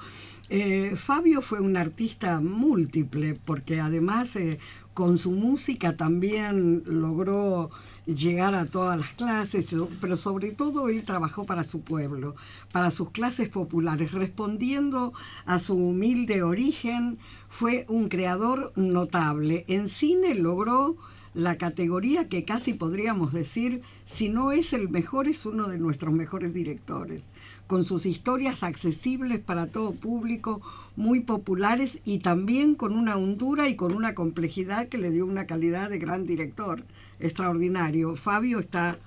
Eh, 0.49 0.95
Fabio 0.95 1.43
fue 1.43 1.59
un 1.59 1.77
artista 1.77 2.41
múltiple 2.41 3.35
porque 3.45 3.79
además 3.79 4.35
eh, 4.35 4.57
con 4.95 5.19
su 5.19 5.29
música 5.31 5.95
también 5.95 6.81
logró 6.87 7.69
llegar 8.07 8.55
a 8.55 8.65
todas 8.65 8.97
las 8.97 9.13
clases, 9.13 9.75
pero 10.01 10.17
sobre 10.17 10.51
todo 10.51 10.89
él 10.89 11.03
trabajó 11.05 11.45
para 11.45 11.63
su 11.63 11.81
pueblo, 11.81 12.35
para 12.71 12.89
sus 12.89 13.11
clases 13.11 13.47
populares, 13.49 14.11
respondiendo 14.11 15.13
a 15.45 15.59
su 15.59 15.75
humilde 15.75 16.41
origen, 16.41 17.19
fue 17.47 17.85
un 17.89 18.09
creador 18.09 18.73
notable. 18.75 19.65
En 19.67 19.87
cine 19.87 20.33
logró 20.33 20.97
la 21.33 21.57
categoría 21.57 22.27
que 22.27 22.45
casi 22.45 22.73
podríamos 22.73 23.33
decir, 23.33 23.81
si 24.05 24.29
no 24.29 24.51
es 24.51 24.73
el 24.73 24.89
mejor, 24.89 25.27
es 25.27 25.45
uno 25.45 25.67
de 25.67 25.79
nuestros 25.79 26.13
mejores 26.13 26.53
directores, 26.53 27.31
con 27.67 27.83
sus 27.83 28.05
historias 28.05 28.63
accesibles 28.63 29.39
para 29.39 29.67
todo 29.67 29.93
público, 29.93 30.61
muy 30.95 31.21
populares 31.21 31.99
y 32.05 32.19
también 32.19 32.75
con 32.75 32.95
una 32.95 33.17
hondura 33.17 33.67
y 33.67 33.75
con 33.75 33.95
una 33.95 34.13
complejidad 34.13 34.87
que 34.89 34.97
le 34.97 35.09
dio 35.09 35.25
una 35.25 35.47
calidad 35.47 35.89
de 35.89 35.99
gran 35.99 36.25
director 36.25 36.83
extraordinario. 37.19 38.15
Fabio 38.15 38.59
está 38.59 38.97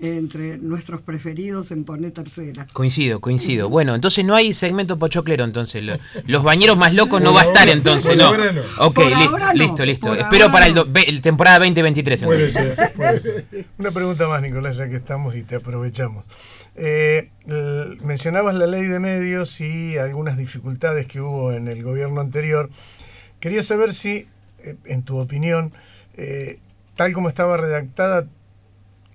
entre 0.00 0.58
nuestros 0.58 1.02
preferidos 1.02 1.70
en 1.72 1.84
Poné 1.84 2.10
Tercera. 2.10 2.66
Coincido, 2.72 3.20
coincido. 3.20 3.68
Bueno, 3.68 3.94
entonces 3.94 4.24
no 4.24 4.34
hay 4.34 4.54
segmento 4.54 4.98
pochoclero, 4.98 5.44
entonces. 5.44 5.84
Los 6.26 6.42
bañeros 6.42 6.76
más 6.76 6.94
locos 6.94 7.20
no 7.20 7.32
va 7.34 7.42
a 7.42 7.44
estar 7.44 7.68
entonces, 7.68 8.16
¿no? 8.16 8.30
Ok, 8.78 8.98
listo, 8.98 9.52
listo, 9.54 9.84
listo. 9.84 10.14
Espero 10.14 10.50
para 10.50 10.66
el, 10.66 11.22
temporada 11.22 11.58
2023. 11.58 12.22
Una 13.78 13.90
pregunta 13.90 14.28
más, 14.28 14.42
Nicolás, 14.42 14.76
ya 14.76 14.88
que 14.88 14.96
estamos 14.96 15.36
y 15.36 15.42
te 15.42 15.56
aprovechamos. 15.56 16.24
Eh, 16.76 17.30
mencionabas 18.02 18.54
la 18.54 18.66
ley 18.66 18.84
de 18.84 19.00
medios 19.00 19.60
y 19.60 19.98
algunas 19.98 20.38
dificultades 20.38 21.06
que 21.06 21.20
hubo 21.20 21.52
en 21.52 21.68
el 21.68 21.82
gobierno 21.82 22.20
anterior. 22.20 22.70
Quería 23.38 23.62
saber 23.62 23.92
si, 23.92 24.28
eh, 24.60 24.76
en 24.84 25.02
tu 25.02 25.18
opinión, 25.18 25.72
eh, 26.16 26.58
tal 26.96 27.12
como 27.12 27.28
estaba 27.28 27.56
redactada, 27.56 28.26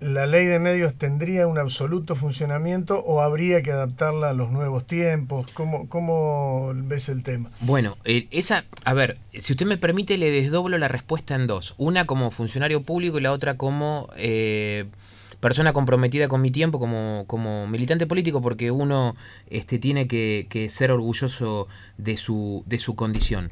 ¿La 0.01 0.27
ley 0.27 0.45
de 0.45 0.59
medios 0.59 0.95
tendría 0.95 1.47
un 1.47 1.57
absoluto 1.57 2.15
funcionamiento 2.15 2.99
o 2.99 3.21
habría 3.21 3.63
que 3.63 3.71
adaptarla 3.71 4.31
a 4.31 4.33
los 4.33 4.51
nuevos 4.51 4.85
tiempos? 4.85 5.47
¿Cómo, 5.53 5.87
cómo 5.87 6.73
ves 6.75 7.07
el 7.07 7.23
tema? 7.23 7.49
Bueno, 7.61 7.97
eh, 8.03 8.27
esa, 8.31 8.65
a 8.83 8.93
ver, 8.93 9.17
si 9.33 9.53
usted 9.53 9.65
me 9.65 9.77
permite, 9.77 10.17
le 10.17 10.31
desdoblo 10.31 10.77
la 10.77 10.89
respuesta 10.89 11.35
en 11.35 11.47
dos. 11.47 11.75
Una 11.77 12.05
como 12.05 12.29
funcionario 12.31 12.83
público 12.83 13.17
y 13.17 13.21
la 13.21 13.31
otra 13.31 13.55
como 13.55 14.09
eh, 14.17 14.85
persona 15.39 15.71
comprometida 15.71 16.27
con 16.27 16.41
mi 16.41 16.51
tiempo, 16.51 16.77
como, 16.77 17.23
como 17.25 17.65
militante 17.65 18.05
político, 18.05 18.41
porque 18.41 18.71
uno 18.71 19.15
este, 19.49 19.79
tiene 19.79 20.07
que, 20.07 20.47
que 20.49 20.67
ser 20.67 20.91
orgulloso 20.91 21.69
de 21.97 22.17
su, 22.17 22.63
de 22.65 22.79
su 22.79 22.95
condición. 22.95 23.49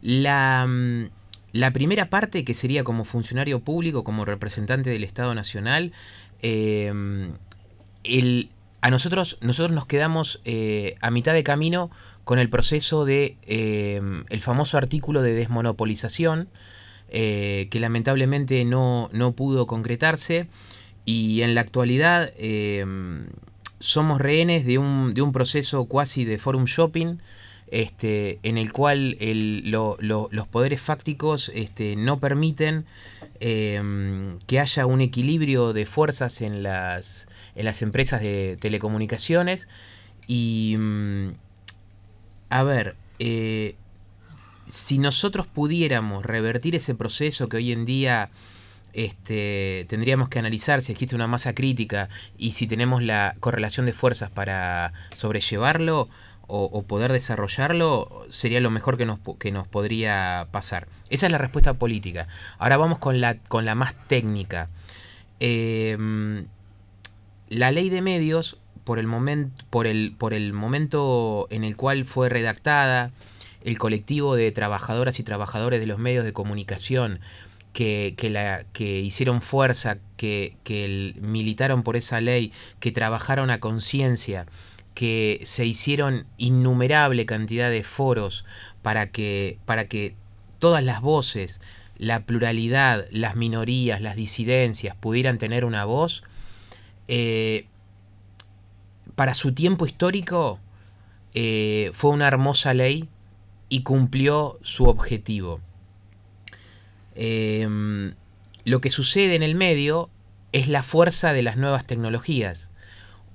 La 0.00 0.66
mm, 0.66 1.08
la 1.54 1.72
primera 1.72 2.10
parte, 2.10 2.44
que 2.44 2.52
sería 2.52 2.82
como 2.82 3.04
funcionario 3.04 3.60
público, 3.60 4.02
como 4.02 4.24
representante 4.24 4.90
del 4.90 5.04
Estado 5.04 5.36
Nacional, 5.36 5.92
em, 6.42 7.34
a 8.80 8.90
nosotros, 8.90 9.38
nosotros 9.40 9.72
nos 9.72 9.86
quedamos 9.86 10.40
eh, 10.44 10.96
a 11.00 11.12
mitad 11.12 11.32
de 11.32 11.44
camino 11.44 11.92
con 12.24 12.40
el 12.40 12.50
proceso 12.50 13.04
de 13.04 13.36
em, 13.46 14.24
el 14.30 14.40
famoso 14.40 14.78
artículo 14.78 15.22
de 15.22 15.32
desmonopolización, 15.32 16.48
eh, 17.08 17.68
que 17.70 17.78
lamentablemente 17.78 18.64
no, 18.64 19.08
no, 19.12 19.30
pudo 19.30 19.68
concretarse, 19.68 20.48
y 21.04 21.42
en 21.42 21.54
la 21.54 21.60
actualidad 21.60 22.32
em, 22.36 23.26
somos 23.78 24.20
rehenes 24.20 24.66
de 24.66 24.78
un, 24.78 25.14
de 25.14 25.22
un 25.22 25.30
proceso 25.30 25.84
cuasi 25.84 26.24
de 26.24 26.36
forum 26.36 26.64
shopping, 26.64 27.18
este, 27.74 28.38
en 28.44 28.56
el 28.56 28.72
cual 28.72 29.18
los 29.20 30.48
poderes 30.48 30.80
fácticos 30.80 31.50
este, 31.56 31.96
no 31.96 32.20
permiten 32.20 32.84
em, 33.40 34.38
que 34.46 34.60
haya 34.60 34.86
un 34.86 35.00
equilibrio 35.00 35.72
de 35.72 35.84
fuerzas 35.84 36.40
en 36.40 36.62
las, 36.62 37.26
en 37.56 37.64
las 37.64 37.82
empresas 37.82 38.20
de 38.20 38.56
telecomunicaciones. 38.60 39.66
Y, 40.28 40.76
mm, 40.78 41.30
a 42.50 42.62
ver, 42.62 42.94
eh, 43.18 43.74
si 44.68 44.98
nosotros 44.98 45.48
pudiéramos 45.48 46.24
revertir 46.24 46.76
ese 46.76 46.94
proceso 46.94 47.48
que 47.48 47.56
hoy 47.56 47.72
en 47.72 47.84
día 47.84 48.30
este, 48.92 49.84
tendríamos 49.88 50.28
que 50.28 50.38
analizar 50.38 50.80
si 50.80 50.92
existe 50.92 51.16
una 51.16 51.26
masa 51.26 51.56
crítica 51.56 52.08
y 52.38 52.52
si 52.52 52.68
tenemos 52.68 53.02
la 53.02 53.34
correlación 53.40 53.84
de 53.84 53.92
fuerzas 53.92 54.30
para 54.30 54.92
sobrellevarlo, 55.12 56.08
o, 56.46 56.82
poder 56.82 57.12
desarrollarlo 57.12 58.26
sería 58.28 58.60
lo 58.60 58.70
mejor 58.70 58.96
que 58.96 59.06
nos, 59.06 59.18
que 59.38 59.50
nos 59.52 59.66
podría 59.66 60.48
pasar. 60.50 60.88
Esa 61.10 61.26
es 61.26 61.32
la 61.32 61.38
respuesta 61.38 61.74
política. 61.74 62.28
Ahora 62.58 62.76
vamos 62.76 62.98
con 62.98 63.20
la, 63.20 63.38
con 63.38 63.64
la 63.64 63.74
más 63.74 63.94
técnica. 64.08 64.68
Em, 65.40 66.46
la 67.48 67.70
ley 67.70 67.88
de 67.88 68.02
medios, 68.02 68.58
por 68.84 68.98
el, 68.98 69.08
por, 69.70 69.86
el, 69.86 70.14
por 70.16 70.34
el 70.34 70.52
momento 70.52 71.46
en 71.50 71.64
el 71.64 71.76
cual 71.76 72.04
fue 72.04 72.28
redactada, 72.28 73.10
el 73.62 73.78
colectivo 73.78 74.36
de 74.36 74.52
trabajadoras 74.52 75.18
y 75.18 75.22
trabajadores 75.22 75.80
de 75.80 75.86
los 75.86 75.98
medios 75.98 76.24
de 76.24 76.34
comunicación 76.34 77.20
que, 77.72 78.14
la, 78.30 78.64
que 78.72 79.00
hicieron 79.00 79.42
fuerza, 79.42 79.98
que, 80.16 80.56
que 80.62 81.14
militaron 81.20 81.82
por 81.82 81.96
esa 81.96 82.20
ley, 82.20 82.52
que 82.78 82.92
trabajaron 82.92 83.50
a 83.50 83.58
conciencia, 83.58 84.46
que 84.94 85.40
se 85.44 85.66
hicieron 85.66 86.26
innumerable 86.36 87.26
cantidad 87.26 87.70
de 87.70 87.82
foros 87.82 88.44
para 88.82 89.10
que, 89.10 89.58
para 89.66 89.86
que 89.88 90.14
todas 90.58 90.82
las 90.82 91.00
voces, 91.00 91.60
la 91.98 92.24
pluralidad, 92.24 93.06
las 93.10 93.36
minorías, 93.36 94.00
las 94.00 94.16
disidencias 94.16 94.96
pudieran 94.96 95.38
tener 95.38 95.64
una 95.64 95.84
voz, 95.84 96.24
eh, 97.08 97.66
para 99.14 99.34
su 99.34 99.52
tiempo 99.52 99.86
histórico 99.86 100.58
eh, 101.34 101.90
fue 101.92 102.10
una 102.10 102.28
hermosa 102.28 102.74
ley 102.74 103.08
y 103.68 103.82
cumplió 103.82 104.58
su 104.62 104.84
objetivo. 104.84 105.60
Em, 107.14 108.14
lo 108.64 108.80
que 108.80 108.90
sucede 108.90 109.34
en 109.34 109.42
el 109.42 109.54
medio 109.54 110.10
es 110.52 110.68
la 110.68 110.82
fuerza 110.82 111.32
de 111.32 111.42
las 111.42 111.56
nuevas 111.56 111.86
tecnologías. 111.86 112.70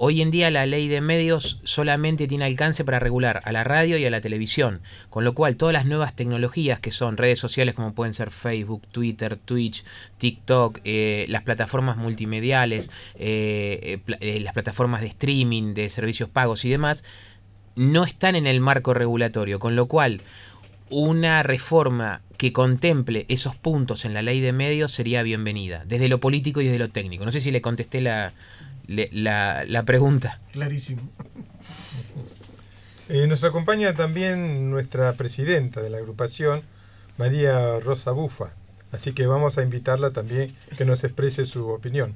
Hoy 0.01 0.21
en 0.21 0.31
día 0.31 0.49
la 0.49 0.65
ley 0.65 0.87
de 0.87 1.01
medios 1.01 1.59
solamente 1.65 2.25
tiene 2.25 2.45
alcance 2.45 2.85
para 2.85 2.99
regular 2.99 3.41
a 3.43 3.51
la 3.51 3.65
radio 3.65 3.97
y 3.97 4.05
a 4.05 4.09
la 4.09 4.21
televisión, 4.21 4.79
con 5.09 5.25
lo 5.25 5.33
cual 5.33 5.57
todas 5.57 5.73
las 5.73 5.85
nuevas 5.85 6.15
tecnologías 6.15 6.79
que 6.79 6.91
son 6.91 7.17
redes 7.17 7.37
sociales 7.37 7.75
como 7.75 7.93
pueden 7.93 8.13
ser 8.13 8.31
Facebook, 8.31 8.87
Twitter, 8.93 9.35
Twitch, 9.35 9.83
TikTok, 10.17 10.79
eh, 10.85 11.25
las 11.27 11.43
plataformas 11.43 11.97
multimediales, 11.97 12.89
eh, 13.15 13.99
eh, 14.21 14.39
las 14.39 14.53
plataformas 14.53 15.01
de 15.01 15.07
streaming, 15.07 15.73
de 15.73 15.89
servicios 15.89 16.29
pagos 16.29 16.63
y 16.63 16.69
demás, 16.69 17.03
no 17.75 18.05
están 18.05 18.37
en 18.37 18.47
el 18.47 18.61
marco 18.61 18.93
regulatorio, 18.93 19.59
con 19.59 19.75
lo 19.75 19.87
cual 19.87 20.21
una 20.89 21.43
reforma 21.43 22.21
que 22.37 22.53
contemple 22.53 23.25
esos 23.27 23.55
puntos 23.55 24.05
en 24.05 24.13
la 24.13 24.21
ley 24.21 24.39
de 24.39 24.53
medios 24.53 24.91
sería 24.91 25.23
bienvenida, 25.23 25.83
desde 25.85 26.07
lo 26.07 26.19
político 26.19 26.61
y 26.61 26.65
desde 26.65 26.79
lo 26.79 26.89
técnico. 26.89 27.25
No 27.25 27.31
sé 27.31 27.41
si 27.41 27.51
le 27.51 27.61
contesté 27.61 28.01
la, 28.01 28.33
la, 28.87 29.63
la 29.65 29.83
pregunta. 29.83 30.39
Clarísimo. 30.53 31.01
Eh, 33.09 33.27
nos 33.27 33.43
acompaña 33.43 33.93
también 33.93 34.69
nuestra 34.69 35.13
presidenta 35.13 35.81
de 35.81 35.89
la 35.89 35.97
agrupación, 35.97 36.61
María 37.17 37.79
Rosa 37.79 38.11
Bufa. 38.11 38.51
Así 38.91 39.13
que 39.13 39.27
vamos 39.27 39.57
a 39.57 39.63
invitarla 39.63 40.11
también 40.11 40.53
que 40.77 40.85
nos 40.85 41.03
exprese 41.03 41.45
su 41.45 41.67
opinión. 41.67 42.13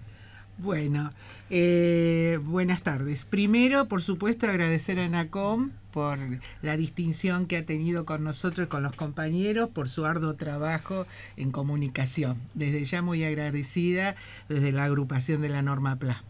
Bueno, 0.58 1.10
eh, 1.50 2.40
buenas 2.44 2.84
tardes. 2.84 3.26
Primero, 3.26 3.88
por 3.88 4.02
supuesto, 4.02 4.48
agradecer 4.48 5.00
a 5.00 5.10
NACOM 5.10 5.72
por 5.92 6.20
la 6.62 6.78
distinción 6.78 7.48
que 7.48 7.58
ha 7.58 7.66
tenido 7.66 8.06
con 8.06 8.24
nosotros 8.24 8.68
y 8.68 8.70
con 8.70 8.84
los 8.84 8.96
compañeros, 8.96 9.70
por 9.70 9.90
su 9.90 10.06
arduo 10.06 10.36
trabajo 10.36 11.08
en 11.38 11.52
comunicación. 11.52 12.38
Desde 12.54 12.84
ya 12.86 13.02
muy 13.02 13.24
agradecida 13.24 14.16
desde 14.48 14.72
la 14.72 14.86
agrupación 14.86 15.42
de 15.42 15.50
la 15.50 15.62
Norma 15.62 15.98
PLA. 15.98 16.24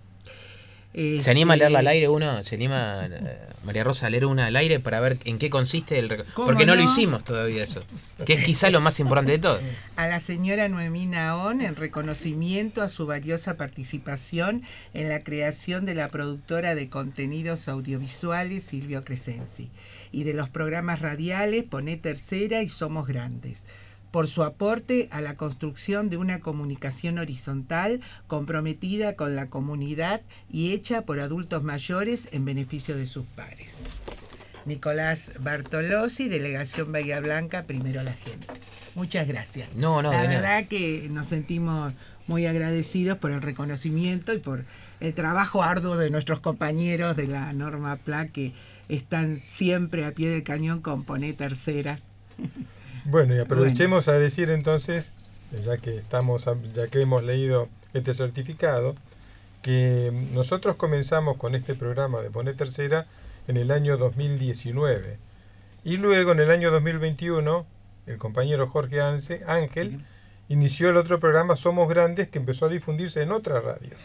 ¿Se 0.93 1.31
anima 1.31 1.53
a 1.53 1.57
leerla 1.57 1.79
al 1.79 1.87
este, 1.87 1.93
aire 1.95 2.09
uno? 2.09 2.43
¿Se 2.43 2.55
anima 2.55 3.07
eh, 3.07 3.39
María 3.63 3.83
Rosa 3.83 4.07
a 4.07 4.09
leer 4.11 4.25
una 4.25 4.45
al 4.45 4.55
aire 4.55 4.79
para 4.79 4.99
ver 4.99 5.17
en 5.25 5.39
qué 5.39 5.49
consiste 5.49 5.97
el 5.97 6.23
Porque 6.35 6.67
no, 6.67 6.75
lo 6.75 6.83
hicimos 6.83 7.23
todavía 7.23 7.63
eso, 7.63 7.81
que 8.25 8.33
es 8.33 8.43
quizá 8.43 8.69
lo 8.69 8.79
más 8.79 8.99
importante 8.99 9.31
de 9.31 9.39
todo. 9.39 9.59
A 9.95 10.07
la 10.07 10.19
señora 10.19 10.69
Noemí 10.69 11.07
Naón 11.07 11.61
en 11.61 11.75
reconocimiento 11.75 12.83
a 12.83 12.89
su 12.89 13.07
valiosa 13.07 13.57
participación 13.57 14.61
en 14.93 15.09
la 15.09 15.23
creación 15.23 15.85
de 15.85 15.95
la 15.95 16.09
productora 16.09 16.75
de 16.75 16.89
contenidos 16.89 17.67
audiovisuales 17.67 18.63
Silvio 18.63 19.03
Crescenzi 19.03 19.71
y 20.11 20.25
de 20.25 20.33
los 20.33 20.49
programas 20.49 20.99
radiales 21.01 21.63
Poné 21.63 21.97
Tercera 21.97 22.61
y 22.61 22.69
Somos 22.69 23.07
Grandes 23.07 23.65
por 24.13 24.27
su 24.27 24.43
aporte 24.43 25.09
a 25.11 25.21
la 25.21 25.35
construcción 25.37 26.11
de 26.11 26.17
una 26.17 26.39
comunicación 26.39 27.17
horizontal 27.17 27.99
comprometida 28.27 29.15
con 29.15 29.35
la 29.35 29.49
comunidad 29.49 30.21
y 30.51 30.71
hecha 30.71 31.01
por 31.01 31.19
adultos 31.19 31.63
mayores 31.63 32.29
en 32.31 32.45
beneficio 32.45 32.95
de 32.95 33.07
sus 33.07 33.25
pares. 33.25 33.85
Nicolás 34.65 35.31
Bartolozzi, 35.39 36.29
Delegación 36.29 36.91
Bahía 36.91 37.21
Blanca, 37.21 37.63
primero 37.63 38.03
la 38.03 38.13
gente. 38.13 38.45
Muchas 38.93 39.27
gracias. 39.27 39.73
No, 39.75 40.03
no, 40.03 40.13
la 40.13 40.27
verdad 40.27 40.67
que 40.67 41.07
nos 41.09 41.25
sentimos 41.25 41.91
muy 42.27 42.45
agradecidos 42.45 43.17
por 43.17 43.31
el 43.31 43.41
reconocimiento 43.41 44.31
y 44.31 44.37
por 44.37 44.63
el 44.99 45.15
trabajo 45.15 45.63
arduo 45.63 45.97
de 45.97 46.11
nuestros 46.11 46.39
compañeros 46.39 47.17
de 47.17 47.25
la 47.25 47.51
Norma 47.53 47.95
PLA 47.95 48.27
que 48.27 48.53
están 48.89 49.39
siempre 49.39 50.05
a 50.05 50.11
pie 50.11 50.29
del 50.29 50.43
cañón 50.43 50.81
con 50.81 51.03
Poné 51.03 51.33
Tercera. 51.33 51.99
Bueno, 53.05 53.35
y 53.35 53.39
aprovechemos 53.39 54.07
a 54.07 54.13
decir 54.13 54.49
entonces, 54.49 55.11
ya 55.63 55.77
que 55.77 55.97
estamos, 55.97 56.45
ya 56.73 56.87
que 56.87 57.01
hemos 57.01 57.23
leído 57.23 57.67
este 57.93 58.13
certificado, 58.13 58.95
que 59.61 60.11
nosotros 60.33 60.77
comenzamos 60.77 61.37
con 61.37 61.55
este 61.55 61.75
programa 61.75 62.21
de 62.21 62.29
Poner 62.29 62.55
Tercera 62.55 63.05
en 63.47 63.57
el 63.57 63.71
año 63.71 63.97
2019. 63.97 65.17
Y 65.83 65.97
luego 65.97 66.31
en 66.31 66.39
el 66.39 66.49
año 66.49 66.71
2021, 66.71 67.65
el 68.07 68.17
compañero 68.17 68.67
Jorge 68.67 69.01
Ángel 69.01 70.01
inició 70.47 70.89
el 70.89 70.97
otro 70.97 71.19
programa 71.19 71.55
Somos 71.57 71.89
Grandes 71.89 72.29
que 72.29 72.39
empezó 72.39 72.67
a 72.67 72.69
difundirse 72.69 73.21
en 73.21 73.31
otras 73.31 73.63
radios. 73.63 73.99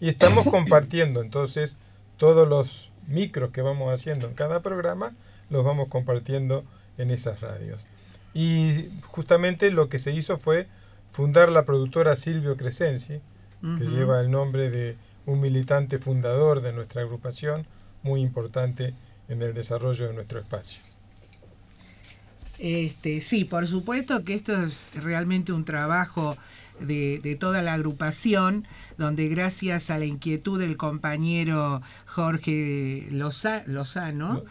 Y 0.00 0.08
estamos 0.08 0.46
compartiendo 0.50 1.20
entonces 1.20 1.76
todos 2.16 2.48
los 2.48 2.90
micros 3.08 3.50
que 3.50 3.62
vamos 3.62 3.92
haciendo 3.92 4.28
en 4.28 4.34
cada 4.34 4.60
programa, 4.60 5.14
los 5.50 5.64
vamos 5.64 5.88
compartiendo 5.88 6.64
en 6.98 7.10
esas 7.10 7.40
radios. 7.40 7.86
Y 8.36 8.90
justamente 9.06 9.70
lo 9.70 9.88
que 9.88 9.98
se 9.98 10.12
hizo 10.12 10.36
fue 10.36 10.68
fundar 11.10 11.48
la 11.48 11.64
productora 11.64 12.16
Silvio 12.16 12.58
Crescenzi, 12.58 13.20
que 13.78 13.86
lleva 13.86 14.20
el 14.20 14.30
nombre 14.30 14.68
de 14.68 14.98
un 15.24 15.40
militante 15.40 15.98
fundador 15.98 16.60
de 16.60 16.74
nuestra 16.74 17.00
agrupación, 17.00 17.66
muy 18.02 18.20
importante 18.20 18.92
en 19.28 19.40
el 19.40 19.54
desarrollo 19.54 20.08
de 20.08 20.12
nuestro 20.12 20.38
espacio. 20.38 20.82
Este, 22.58 23.22
sí, 23.22 23.46
por 23.46 23.66
supuesto 23.66 24.22
que 24.22 24.34
esto 24.34 24.62
es 24.62 24.86
realmente 24.92 25.52
un 25.54 25.64
trabajo 25.64 26.36
de, 26.78 27.20
de, 27.22 27.36
toda 27.36 27.62
la 27.62 27.72
agrupación, 27.72 28.66
donde 28.98 29.28
gracias 29.28 29.88
a 29.88 29.98
la 29.98 30.04
inquietud 30.04 30.60
del 30.60 30.76
compañero 30.76 31.80
Jorge 32.04 33.08
Lozano, 33.10 34.44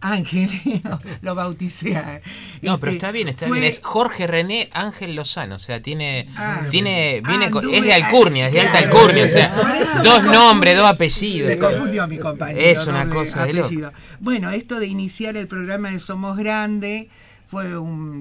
Ángel, 0.00 0.50
lo 1.22 1.34
bauticé. 1.34 2.22
No, 2.62 2.78
pero 2.78 2.92
está 2.92 3.12
bien, 3.12 3.28
está 3.28 3.46
bien. 3.46 3.64
Es 3.64 3.80
Jorge 3.82 4.26
René 4.26 4.68
Ángel 4.72 5.14
Lozano, 5.14 5.56
o 5.56 5.58
sea, 5.58 5.80
tiene, 5.82 6.28
ah, 6.36 6.62
tiene, 6.70 7.22
viene, 7.26 7.50
es 7.72 7.82
de 7.82 7.92
Alcurnia, 7.92 8.46
es 8.46 8.52
de 8.52 8.60
alta 8.60 8.78
Alcurnia, 8.78 9.24
o 9.24 9.28
sea, 9.28 9.54
dos 10.02 10.24
nombres, 10.24 10.76
dos 10.76 10.86
apellidos. 10.86 11.48
Me 11.48 11.58
confundió 11.58 12.06
mi 12.06 12.18
compañero. 12.18 12.60
Es 12.60 12.86
una 12.86 13.08
cosa 13.08 13.46
de 13.46 13.54
loco. 13.54 13.92
Bueno, 14.20 14.50
esto 14.50 14.78
de 14.78 14.86
iniciar 14.86 15.36
el 15.36 15.48
programa 15.48 15.90
de 15.90 15.98
Somos 15.98 16.36
Grande 16.36 17.08
fue 17.54 17.72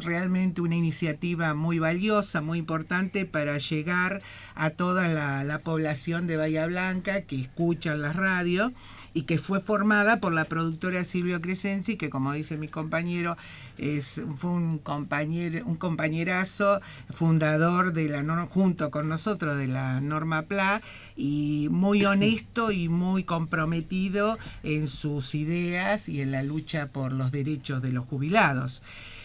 realmente 0.01 0.61
una 0.61 0.75
iniciativa 0.75 1.55
muy 1.55 1.79
valiosa, 1.79 2.41
muy 2.41 2.59
importante 2.59 3.25
para 3.25 3.57
llegar 3.57 4.21
a 4.53 4.69
toda 4.69 5.07
la, 5.07 5.43
la 5.43 5.57
población 5.57 6.27
de 6.27 6.37
Bahía 6.37 6.67
Blanca 6.67 7.21
que 7.21 7.41
escucha 7.41 7.95
la 7.95 8.13
radio 8.13 8.71
y 9.13 9.23
que 9.23 9.37
fue 9.37 9.59
formada 9.59 10.19
por 10.19 10.33
la 10.33 10.45
productora 10.45 11.03
Silvio 11.03 11.41
Crescenzi, 11.41 11.97
que 11.97 12.09
como 12.09 12.33
dice 12.33 12.57
mi 12.57 12.67
compañero, 12.67 13.37
es, 13.77 14.21
fue 14.35 14.51
un, 14.51 14.79
compañero, 14.79 15.65
un 15.65 15.75
compañerazo, 15.75 16.81
fundador 17.09 17.93
de 17.93 18.09
la 18.09 18.23
junto 18.47 18.91
con 18.91 19.09
nosotros 19.09 19.57
de 19.57 19.67
la 19.67 20.01
Norma 20.01 20.43
PLA, 20.43 20.81
y 21.15 21.67
muy 21.71 22.05
honesto 22.05 22.71
y 22.71 22.89
muy 22.89 23.23
comprometido 23.23 24.37
en 24.63 24.87
sus 24.87 25.35
ideas 25.35 26.09
y 26.09 26.21
en 26.21 26.31
la 26.31 26.43
lucha 26.43 26.87
por 26.87 27.13
los 27.13 27.31
derechos 27.31 27.81
de 27.81 27.91
los 27.91 28.05
jubilados. 28.05 28.81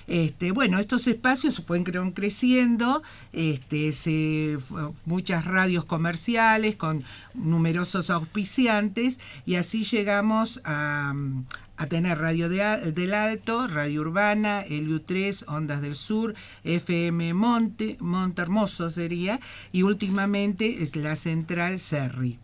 Este, 0.08 0.52
bueno, 0.52 0.78
estos 0.78 1.06
espacios 1.06 1.60
fueron 1.60 2.12
creciendo, 2.12 3.02
este, 3.34 3.92
se, 3.92 4.56
muchas 5.04 5.44
radios 5.44 5.84
comerciales 5.84 6.76
con 6.76 7.04
numerosos 7.34 8.08
auspiciantes 8.08 9.20
y 9.44 9.56
así 9.56 9.84
llegamos 9.84 10.62
a, 10.64 11.14
tener 11.90 12.18
Radio 12.18 12.48
del 12.48 13.14
Alto, 13.14 13.68
Radio 13.68 14.00
Urbana, 14.00 14.62
Eliu 14.62 15.00
3, 15.00 15.44
Ondas 15.46 15.82
del 15.82 15.94
Sur, 15.94 16.34
FM 16.64 17.34
Monte, 17.34 17.98
Monte 18.00 18.42
Hermoso 18.42 18.90
sería, 18.90 19.38
y 19.72 19.82
últimamente 19.82 20.82
es 20.82 20.96
la 20.96 21.16
Central 21.16 21.78
Serri. 21.78 22.38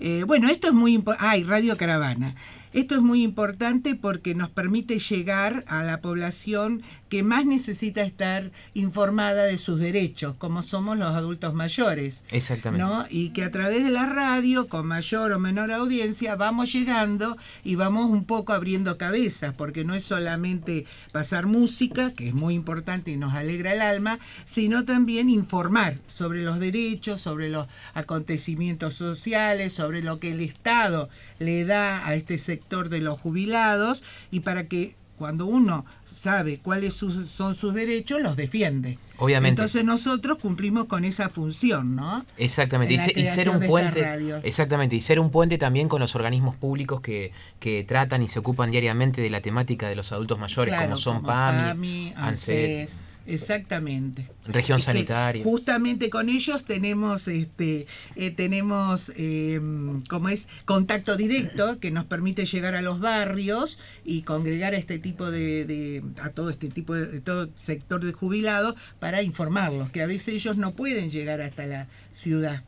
Eh, 0.00 0.24
bueno, 0.26 0.48
esto 0.48 0.68
es 0.68 0.74
muy 0.74 0.94
importante. 0.94 1.26
Ah, 1.26 1.48
Radio 1.48 1.76
Caravana. 1.76 2.36
Esto 2.72 2.96
es 2.96 3.00
muy 3.00 3.22
importante 3.22 3.94
porque 3.94 4.34
nos 4.34 4.50
permite 4.50 4.98
llegar 4.98 5.64
a 5.68 5.82
la 5.84 6.00
población 6.00 6.82
que 7.08 7.22
más 7.22 7.46
necesita 7.46 8.02
estar 8.02 8.50
informada 8.74 9.44
de 9.44 9.58
sus 9.58 9.80
derechos, 9.80 10.34
como 10.36 10.62
somos 10.62 10.98
los 10.98 11.14
adultos 11.14 11.54
mayores. 11.54 12.24
Exactamente. 12.30 12.86
Y 13.10 13.30
que 13.30 13.44
a 13.44 13.50
través 13.50 13.84
de 13.84 13.90
la 13.90 14.06
radio, 14.06 14.68
con 14.68 14.86
mayor 14.86 15.32
o 15.32 15.38
menor 15.38 15.72
audiencia, 15.72 16.36
vamos 16.36 16.72
llegando 16.72 17.36
y 17.64 17.74
vamos 17.74 18.10
un 18.10 18.24
poco 18.24 18.52
abriendo 18.52 18.98
cabezas, 18.98 19.54
porque 19.56 19.84
no 19.84 19.94
es 19.94 20.04
solamente 20.04 20.86
pasar 21.12 21.46
música, 21.46 22.12
que 22.12 22.28
es 22.28 22.34
muy 22.34 22.54
importante 22.54 23.10
y 23.10 23.16
nos 23.16 23.34
alegra 23.34 23.72
el 23.72 23.82
alma, 23.82 24.18
sino 24.44 24.84
también 24.84 25.30
informar 25.30 25.94
sobre 26.06 26.42
los 26.42 26.58
derechos, 26.58 27.20
sobre 27.20 27.48
los 27.48 27.66
acontecimientos 27.94 28.94
sociales, 28.94 29.72
sobre 29.72 30.02
lo 30.02 30.20
que 30.20 30.32
el 30.32 30.40
Estado 30.40 31.08
le 31.38 31.64
da 31.64 32.06
a 32.06 32.14
este 32.14 32.38
sector 32.38 32.88
de 32.88 33.00
los 33.00 33.20
jubilados 33.20 34.04
y 34.30 34.40
para 34.40 34.68
que 34.68 34.94
cuando 35.18 35.46
uno 35.46 35.84
sabe 36.04 36.58
cuáles 36.58 36.94
son 36.94 37.54
sus 37.54 37.74
derechos, 37.74 38.20
los 38.20 38.36
defiende. 38.36 38.98
Obviamente. 39.18 39.60
Entonces 39.60 39.84
nosotros 39.84 40.38
cumplimos 40.38 40.84
con 40.84 41.04
esa 41.04 41.28
función, 41.28 41.96
¿no? 41.96 42.24
Exactamente. 42.36 42.94
Y, 42.94 43.26
ser 43.26 43.50
un 43.50 43.60
puente. 43.60 44.06
Exactamente. 44.44 44.96
Y 44.96 45.00
ser 45.00 45.18
un 45.18 45.30
puente 45.30 45.58
también 45.58 45.88
con 45.88 46.00
los 46.00 46.14
organismos 46.14 46.56
públicos 46.56 47.00
que, 47.00 47.32
que 47.58 47.84
tratan 47.84 48.22
y 48.22 48.28
se 48.28 48.38
ocupan 48.38 48.70
diariamente 48.70 49.20
de 49.20 49.30
la 49.30 49.40
temática 49.40 49.88
de 49.88 49.96
los 49.96 50.12
adultos 50.12 50.38
mayores, 50.38 50.74
como 50.74 50.96
son 50.96 51.22
PAMI, 51.22 52.14
ANSES. 52.16 53.07
Exactamente. 53.28 54.30
Región 54.46 54.78
este, 54.78 54.92
sanitaria. 54.92 55.44
Justamente 55.44 56.10
con 56.10 56.28
ellos 56.28 56.64
tenemos, 56.64 57.28
este, 57.28 57.86
eh, 58.16 58.30
tenemos, 58.30 59.12
eh, 59.16 59.60
como 60.08 60.30
es, 60.30 60.48
contacto 60.64 61.16
directo 61.16 61.78
que 61.78 61.90
nos 61.90 62.06
permite 62.06 62.46
llegar 62.46 62.74
a 62.74 62.82
los 62.82 63.00
barrios 63.00 63.78
y 64.04 64.22
congregar 64.22 64.74
a 64.74 64.78
este 64.78 64.98
tipo 64.98 65.30
de, 65.30 66.02
a 66.22 66.30
todo 66.30 66.50
este 66.50 66.68
tipo 66.68 66.94
de, 66.94 67.20
todo 67.20 67.50
sector 67.54 68.04
de 68.04 68.12
jubilados 68.12 68.74
para 68.98 69.22
informarlos, 69.22 69.90
que 69.90 70.02
a 70.02 70.06
veces 70.06 70.34
ellos 70.34 70.56
no 70.56 70.72
pueden 70.72 71.10
llegar 71.10 71.40
hasta 71.40 71.66
la 71.66 71.88
ciudad 72.10 72.64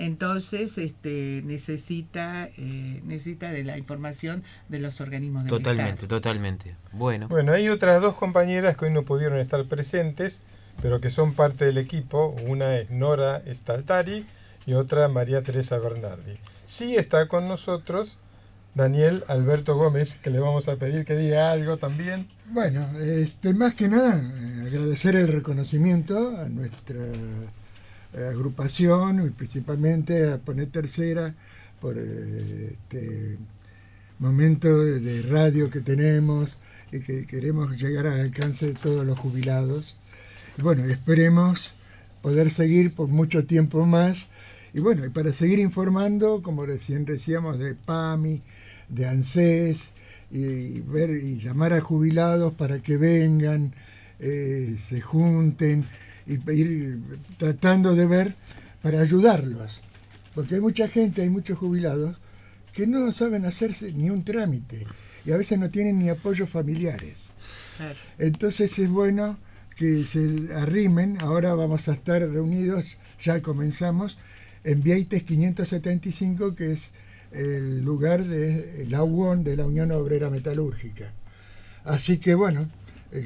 entonces 0.00 0.78
este, 0.78 1.42
necesita, 1.44 2.48
eh, 2.56 3.00
necesita 3.04 3.50
de 3.50 3.64
la 3.64 3.78
información 3.78 4.42
de 4.68 4.80
los 4.80 5.00
organismos 5.00 5.44
de 5.44 5.50
Totalmente, 5.50 6.06
totalmente. 6.06 6.74
Bueno. 6.92 7.28
Bueno, 7.28 7.52
hay 7.52 7.68
otras 7.68 8.00
dos 8.00 8.14
compañeras 8.14 8.76
que 8.76 8.86
hoy 8.86 8.92
no 8.92 9.04
pudieron 9.04 9.38
estar 9.38 9.64
presentes, 9.66 10.40
pero 10.80 11.00
que 11.00 11.10
son 11.10 11.34
parte 11.34 11.66
del 11.66 11.78
equipo. 11.78 12.34
Una 12.46 12.76
es 12.76 12.90
Nora 12.90 13.42
Staltari 13.52 14.24
y 14.66 14.72
otra 14.72 15.08
María 15.08 15.42
Teresa 15.42 15.78
Bernardi. 15.78 16.38
Sí 16.64 16.96
está 16.96 17.28
con 17.28 17.46
nosotros 17.46 18.16
Daniel 18.74 19.24
Alberto 19.28 19.76
Gómez, 19.76 20.18
que 20.22 20.30
le 20.30 20.38
vamos 20.38 20.68
a 20.68 20.76
pedir 20.76 21.04
que 21.04 21.16
diga 21.16 21.50
algo 21.50 21.76
también. 21.76 22.28
Bueno, 22.46 22.86
este, 22.98 23.52
más 23.52 23.74
que 23.74 23.88
nada, 23.88 24.16
eh, 24.16 24.66
agradecer 24.66 25.16
el 25.16 25.28
reconocimiento 25.28 26.38
a 26.38 26.48
nuestra 26.48 26.96
agrupación 28.14 29.26
y 29.26 29.30
principalmente 29.30 30.30
a 30.30 30.38
poner 30.38 30.68
tercera 30.68 31.34
por 31.80 31.96
este 31.98 33.38
momento 34.18 34.84
de 34.84 35.22
radio 35.22 35.70
que 35.70 35.80
tenemos 35.80 36.58
y 36.92 37.00
que 37.00 37.26
queremos 37.26 37.80
llegar 37.80 38.06
al 38.06 38.20
alcance 38.20 38.66
de 38.66 38.74
todos 38.74 39.06
los 39.06 39.18
jubilados. 39.18 39.96
Y 40.58 40.62
bueno, 40.62 40.84
esperemos 40.84 41.72
poder 42.20 42.50
seguir 42.50 42.94
por 42.94 43.08
mucho 43.08 43.46
tiempo 43.46 43.86
más. 43.86 44.28
Y 44.74 44.80
bueno, 44.80 45.04
y 45.04 45.08
para 45.08 45.32
seguir 45.32 45.58
informando, 45.58 46.42
como 46.42 46.66
recién 46.66 47.04
decíamos, 47.04 47.58
de 47.58 47.74
PAMI, 47.74 48.42
de 48.88 49.06
ANSES, 49.06 49.90
y 50.30 50.80
ver 50.82 51.10
y 51.10 51.38
llamar 51.38 51.72
a 51.72 51.80
jubilados 51.80 52.52
para 52.52 52.80
que 52.80 52.96
vengan, 52.96 53.74
eh, 54.20 54.76
se 54.88 55.00
junten 55.00 55.86
y 56.30 56.52
ir 56.52 57.00
tratando 57.36 57.94
de 57.94 58.06
ver 58.06 58.34
para 58.82 59.00
ayudarlos. 59.00 59.80
Porque 60.34 60.56
hay 60.56 60.60
mucha 60.60 60.88
gente, 60.88 61.22
hay 61.22 61.30
muchos 61.30 61.58
jubilados 61.58 62.16
que 62.72 62.86
no 62.86 63.10
saben 63.12 63.44
hacerse 63.44 63.92
ni 63.92 64.10
un 64.10 64.24
trámite 64.24 64.86
y 65.24 65.32
a 65.32 65.36
veces 65.36 65.58
no 65.58 65.70
tienen 65.70 65.98
ni 65.98 66.08
apoyos 66.08 66.48
familiares. 66.48 67.32
Entonces 68.18 68.78
es 68.78 68.88
bueno 68.88 69.38
que 69.76 70.06
se 70.06 70.54
arrimen, 70.54 71.18
ahora 71.20 71.54
vamos 71.54 71.88
a 71.88 71.94
estar 71.94 72.20
reunidos, 72.20 72.98
ya 73.20 73.40
comenzamos, 73.40 74.18
en 74.62 74.82
Vieites 74.82 75.22
575, 75.22 76.54
que 76.54 76.72
es 76.72 76.90
el 77.32 77.80
lugar 77.82 78.24
de 78.24 78.86
la 78.90 79.02
UON 79.02 79.42
de 79.42 79.56
la 79.56 79.66
Unión 79.66 79.90
Obrera 79.92 80.28
Metalúrgica. 80.28 81.12
Así 81.84 82.18
que 82.18 82.34
bueno, 82.34 82.68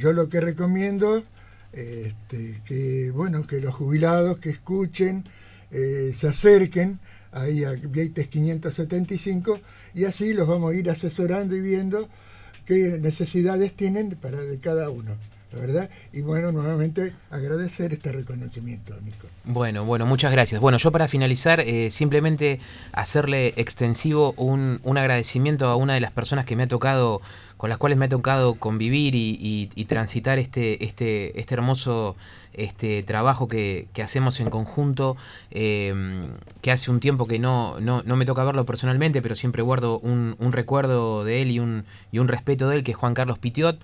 yo 0.01 0.13
lo 0.13 0.29
que 0.29 0.41
recomiendo 0.41 1.25
este, 1.75 2.61
que 2.65 3.11
bueno 3.11 3.47
que 3.47 3.61
los 3.61 3.75
jubilados 3.75 4.39
que 4.39 4.51
escuchen 4.51 5.25
eh, 5.71 6.13
se 6.15 6.29
acerquen 6.29 7.01
ahí 7.33 7.65
a 7.65 7.73
Vieites 7.73 8.29
575 8.29 9.61
y 9.95 10.05
así 10.05 10.35
los 10.35 10.47
vamos 10.47 10.73
a 10.73 10.77
ir 10.77 10.89
asesorando 10.89 11.57
y 11.57 11.61
viendo 11.61 12.09
qué 12.65 12.99
necesidades 13.01 13.75
tienen 13.75 14.11
para 14.11 14.39
de 14.39 14.61
cada 14.61 14.89
uno. 14.91 15.17
La 15.53 15.61
verdad, 15.61 15.91
y 16.13 16.21
bueno, 16.21 16.51
nuevamente 16.51 17.15
agradecer 17.31 17.93
este 17.93 18.11
reconocimiento, 18.11 18.93
Nico. 19.03 19.29
Bueno, 19.45 19.85
bueno, 19.85 20.05
muchas 20.05 20.33
gracias. 20.33 20.61
Bueno, 20.61 20.79
yo 20.79 20.91
para 20.91 21.07
finalizar, 21.07 21.61
eh, 21.61 21.91
simplemente 21.91 22.59
hacerle 22.91 23.55
extensivo 23.57 24.35
un, 24.37 24.81
un 24.83 24.99
agradecimiento 24.99 25.69
a 25.69 25.77
una 25.77 25.95
de 25.95 26.01
las 26.01 26.11
personas 26.11 26.45
que 26.45 26.57
me 26.57 26.65
ha 26.65 26.69
tocado 26.69 27.21
con 27.57 27.71
las 27.71 27.79
cuales 27.79 27.99
me 27.99 28.07
ha 28.07 28.09
tocado 28.09 28.55
convivir 28.55 29.15
y, 29.15 29.85
transitar 29.87 30.39
este, 30.39 30.85
este, 30.85 31.39
este 31.39 31.55
hermoso 31.55 32.17
este 32.55 33.03
trabajo 33.03 33.49
que, 33.49 33.89
hacemos 34.03 34.41
en 34.41 34.49
conjunto, 34.49 35.17
em, 35.51 36.29
que 36.63 36.71
hace 36.71 36.91
un 36.91 37.01
tiempo 37.01 37.27
que 37.27 37.39
no, 37.39 37.81
no, 37.81 38.03
me 38.17 38.25
toca 38.25 38.45
verlo 38.45 38.65
personalmente, 38.65 39.21
pero 39.23 39.35
siempre 39.35 39.63
guardo 39.63 39.99
un, 39.99 40.37
recuerdo 40.53 41.25
de 41.25 41.43
él 41.43 41.51
y 41.51 41.59
un, 41.59 41.85
y 42.13 42.19
un 42.19 42.29
respeto 42.29 42.69
de 42.69 42.77
él, 42.77 42.85
que 42.85 42.93
es 42.93 42.97
Juan 42.97 43.15
Carlos 43.15 43.39
Pitiot, 43.39 43.79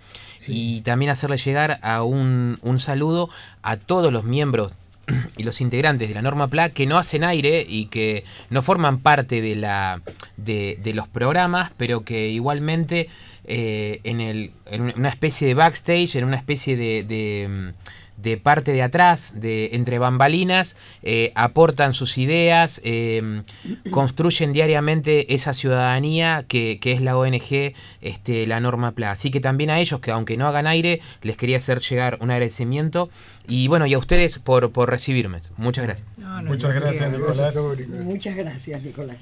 y 0.46 0.80
también 0.82 1.10
hacerle 1.10 1.36
llegar 1.36 1.78
a 1.82 2.02
un, 2.02 2.58
un 2.62 2.78
saludo 2.78 3.28
a 3.62 3.76
todos 3.76 4.12
los 4.12 4.24
miembros 4.24 4.72
y 5.36 5.42
los 5.42 5.60
integrantes 5.60 6.08
de 6.08 6.14
la 6.14 6.22
norma 6.22 6.48
PLA 6.48 6.70
que 6.70 6.86
no 6.86 6.98
hacen 6.98 7.24
aire 7.24 7.64
y 7.68 7.86
que 7.86 8.24
no 8.50 8.62
forman 8.62 9.00
parte 9.00 9.42
de, 9.42 9.56
la, 9.56 10.00
de, 10.36 10.78
de 10.82 10.94
los 10.94 11.08
programas, 11.08 11.72
pero 11.76 12.04
que 12.04 12.28
igualmente 12.28 13.08
eh, 13.44 14.00
en, 14.04 14.20
el, 14.20 14.52
en 14.66 14.92
una 14.96 15.08
especie 15.08 15.46
de 15.48 15.54
backstage, 15.54 16.16
en 16.16 16.24
una 16.24 16.36
especie 16.36 16.76
de, 16.76 17.04
de, 18.16 18.36
parte 18.36 18.72
de 18.72 18.82
atrás, 18.82 19.32
de 19.36 19.70
entre 19.72 19.98
bambalinas, 19.98 20.76
eh, 21.02 21.32
aportan 21.34 21.94
sus 21.94 22.18
ideas, 22.18 22.80
eh, 22.84 23.42
construyen 23.90 24.52
diariamente 24.52 25.34
esa 25.34 25.54
ciudadanía 25.54 26.44
que, 26.46 26.78
es 26.82 27.00
la 27.00 27.16
ONG, 27.16 27.74
este, 28.02 28.46
la 28.46 28.60
Norma 28.60 28.92
PLA. 28.92 29.12
Así 29.12 29.30
que 29.30 29.40
también 29.40 29.70
a 29.70 29.80
ellos, 29.80 30.00
que 30.00 30.10
aunque 30.10 30.36
no 30.36 30.46
hagan 30.46 30.66
aire, 30.66 31.00
les 31.22 31.36
quería 31.36 31.56
hacer 31.56 31.80
llegar 31.80 32.18
un 32.20 32.30
agradecimiento. 32.30 33.10
Y 33.48 33.68
bueno, 33.68 33.86
y 33.86 33.94
a 33.94 33.98
ustedes 33.98 34.38
por, 34.38 34.70
por 34.70 34.90
recibirme. 34.90 35.38
Muchas 35.56 35.84
gracias. 35.84 36.06
Muchas 36.44 36.74
gracias, 36.74 37.10
Nicolás. 37.10 37.56
Muchas 38.04 38.36
gracias, 38.36 38.82
Nicolás. 38.82 39.20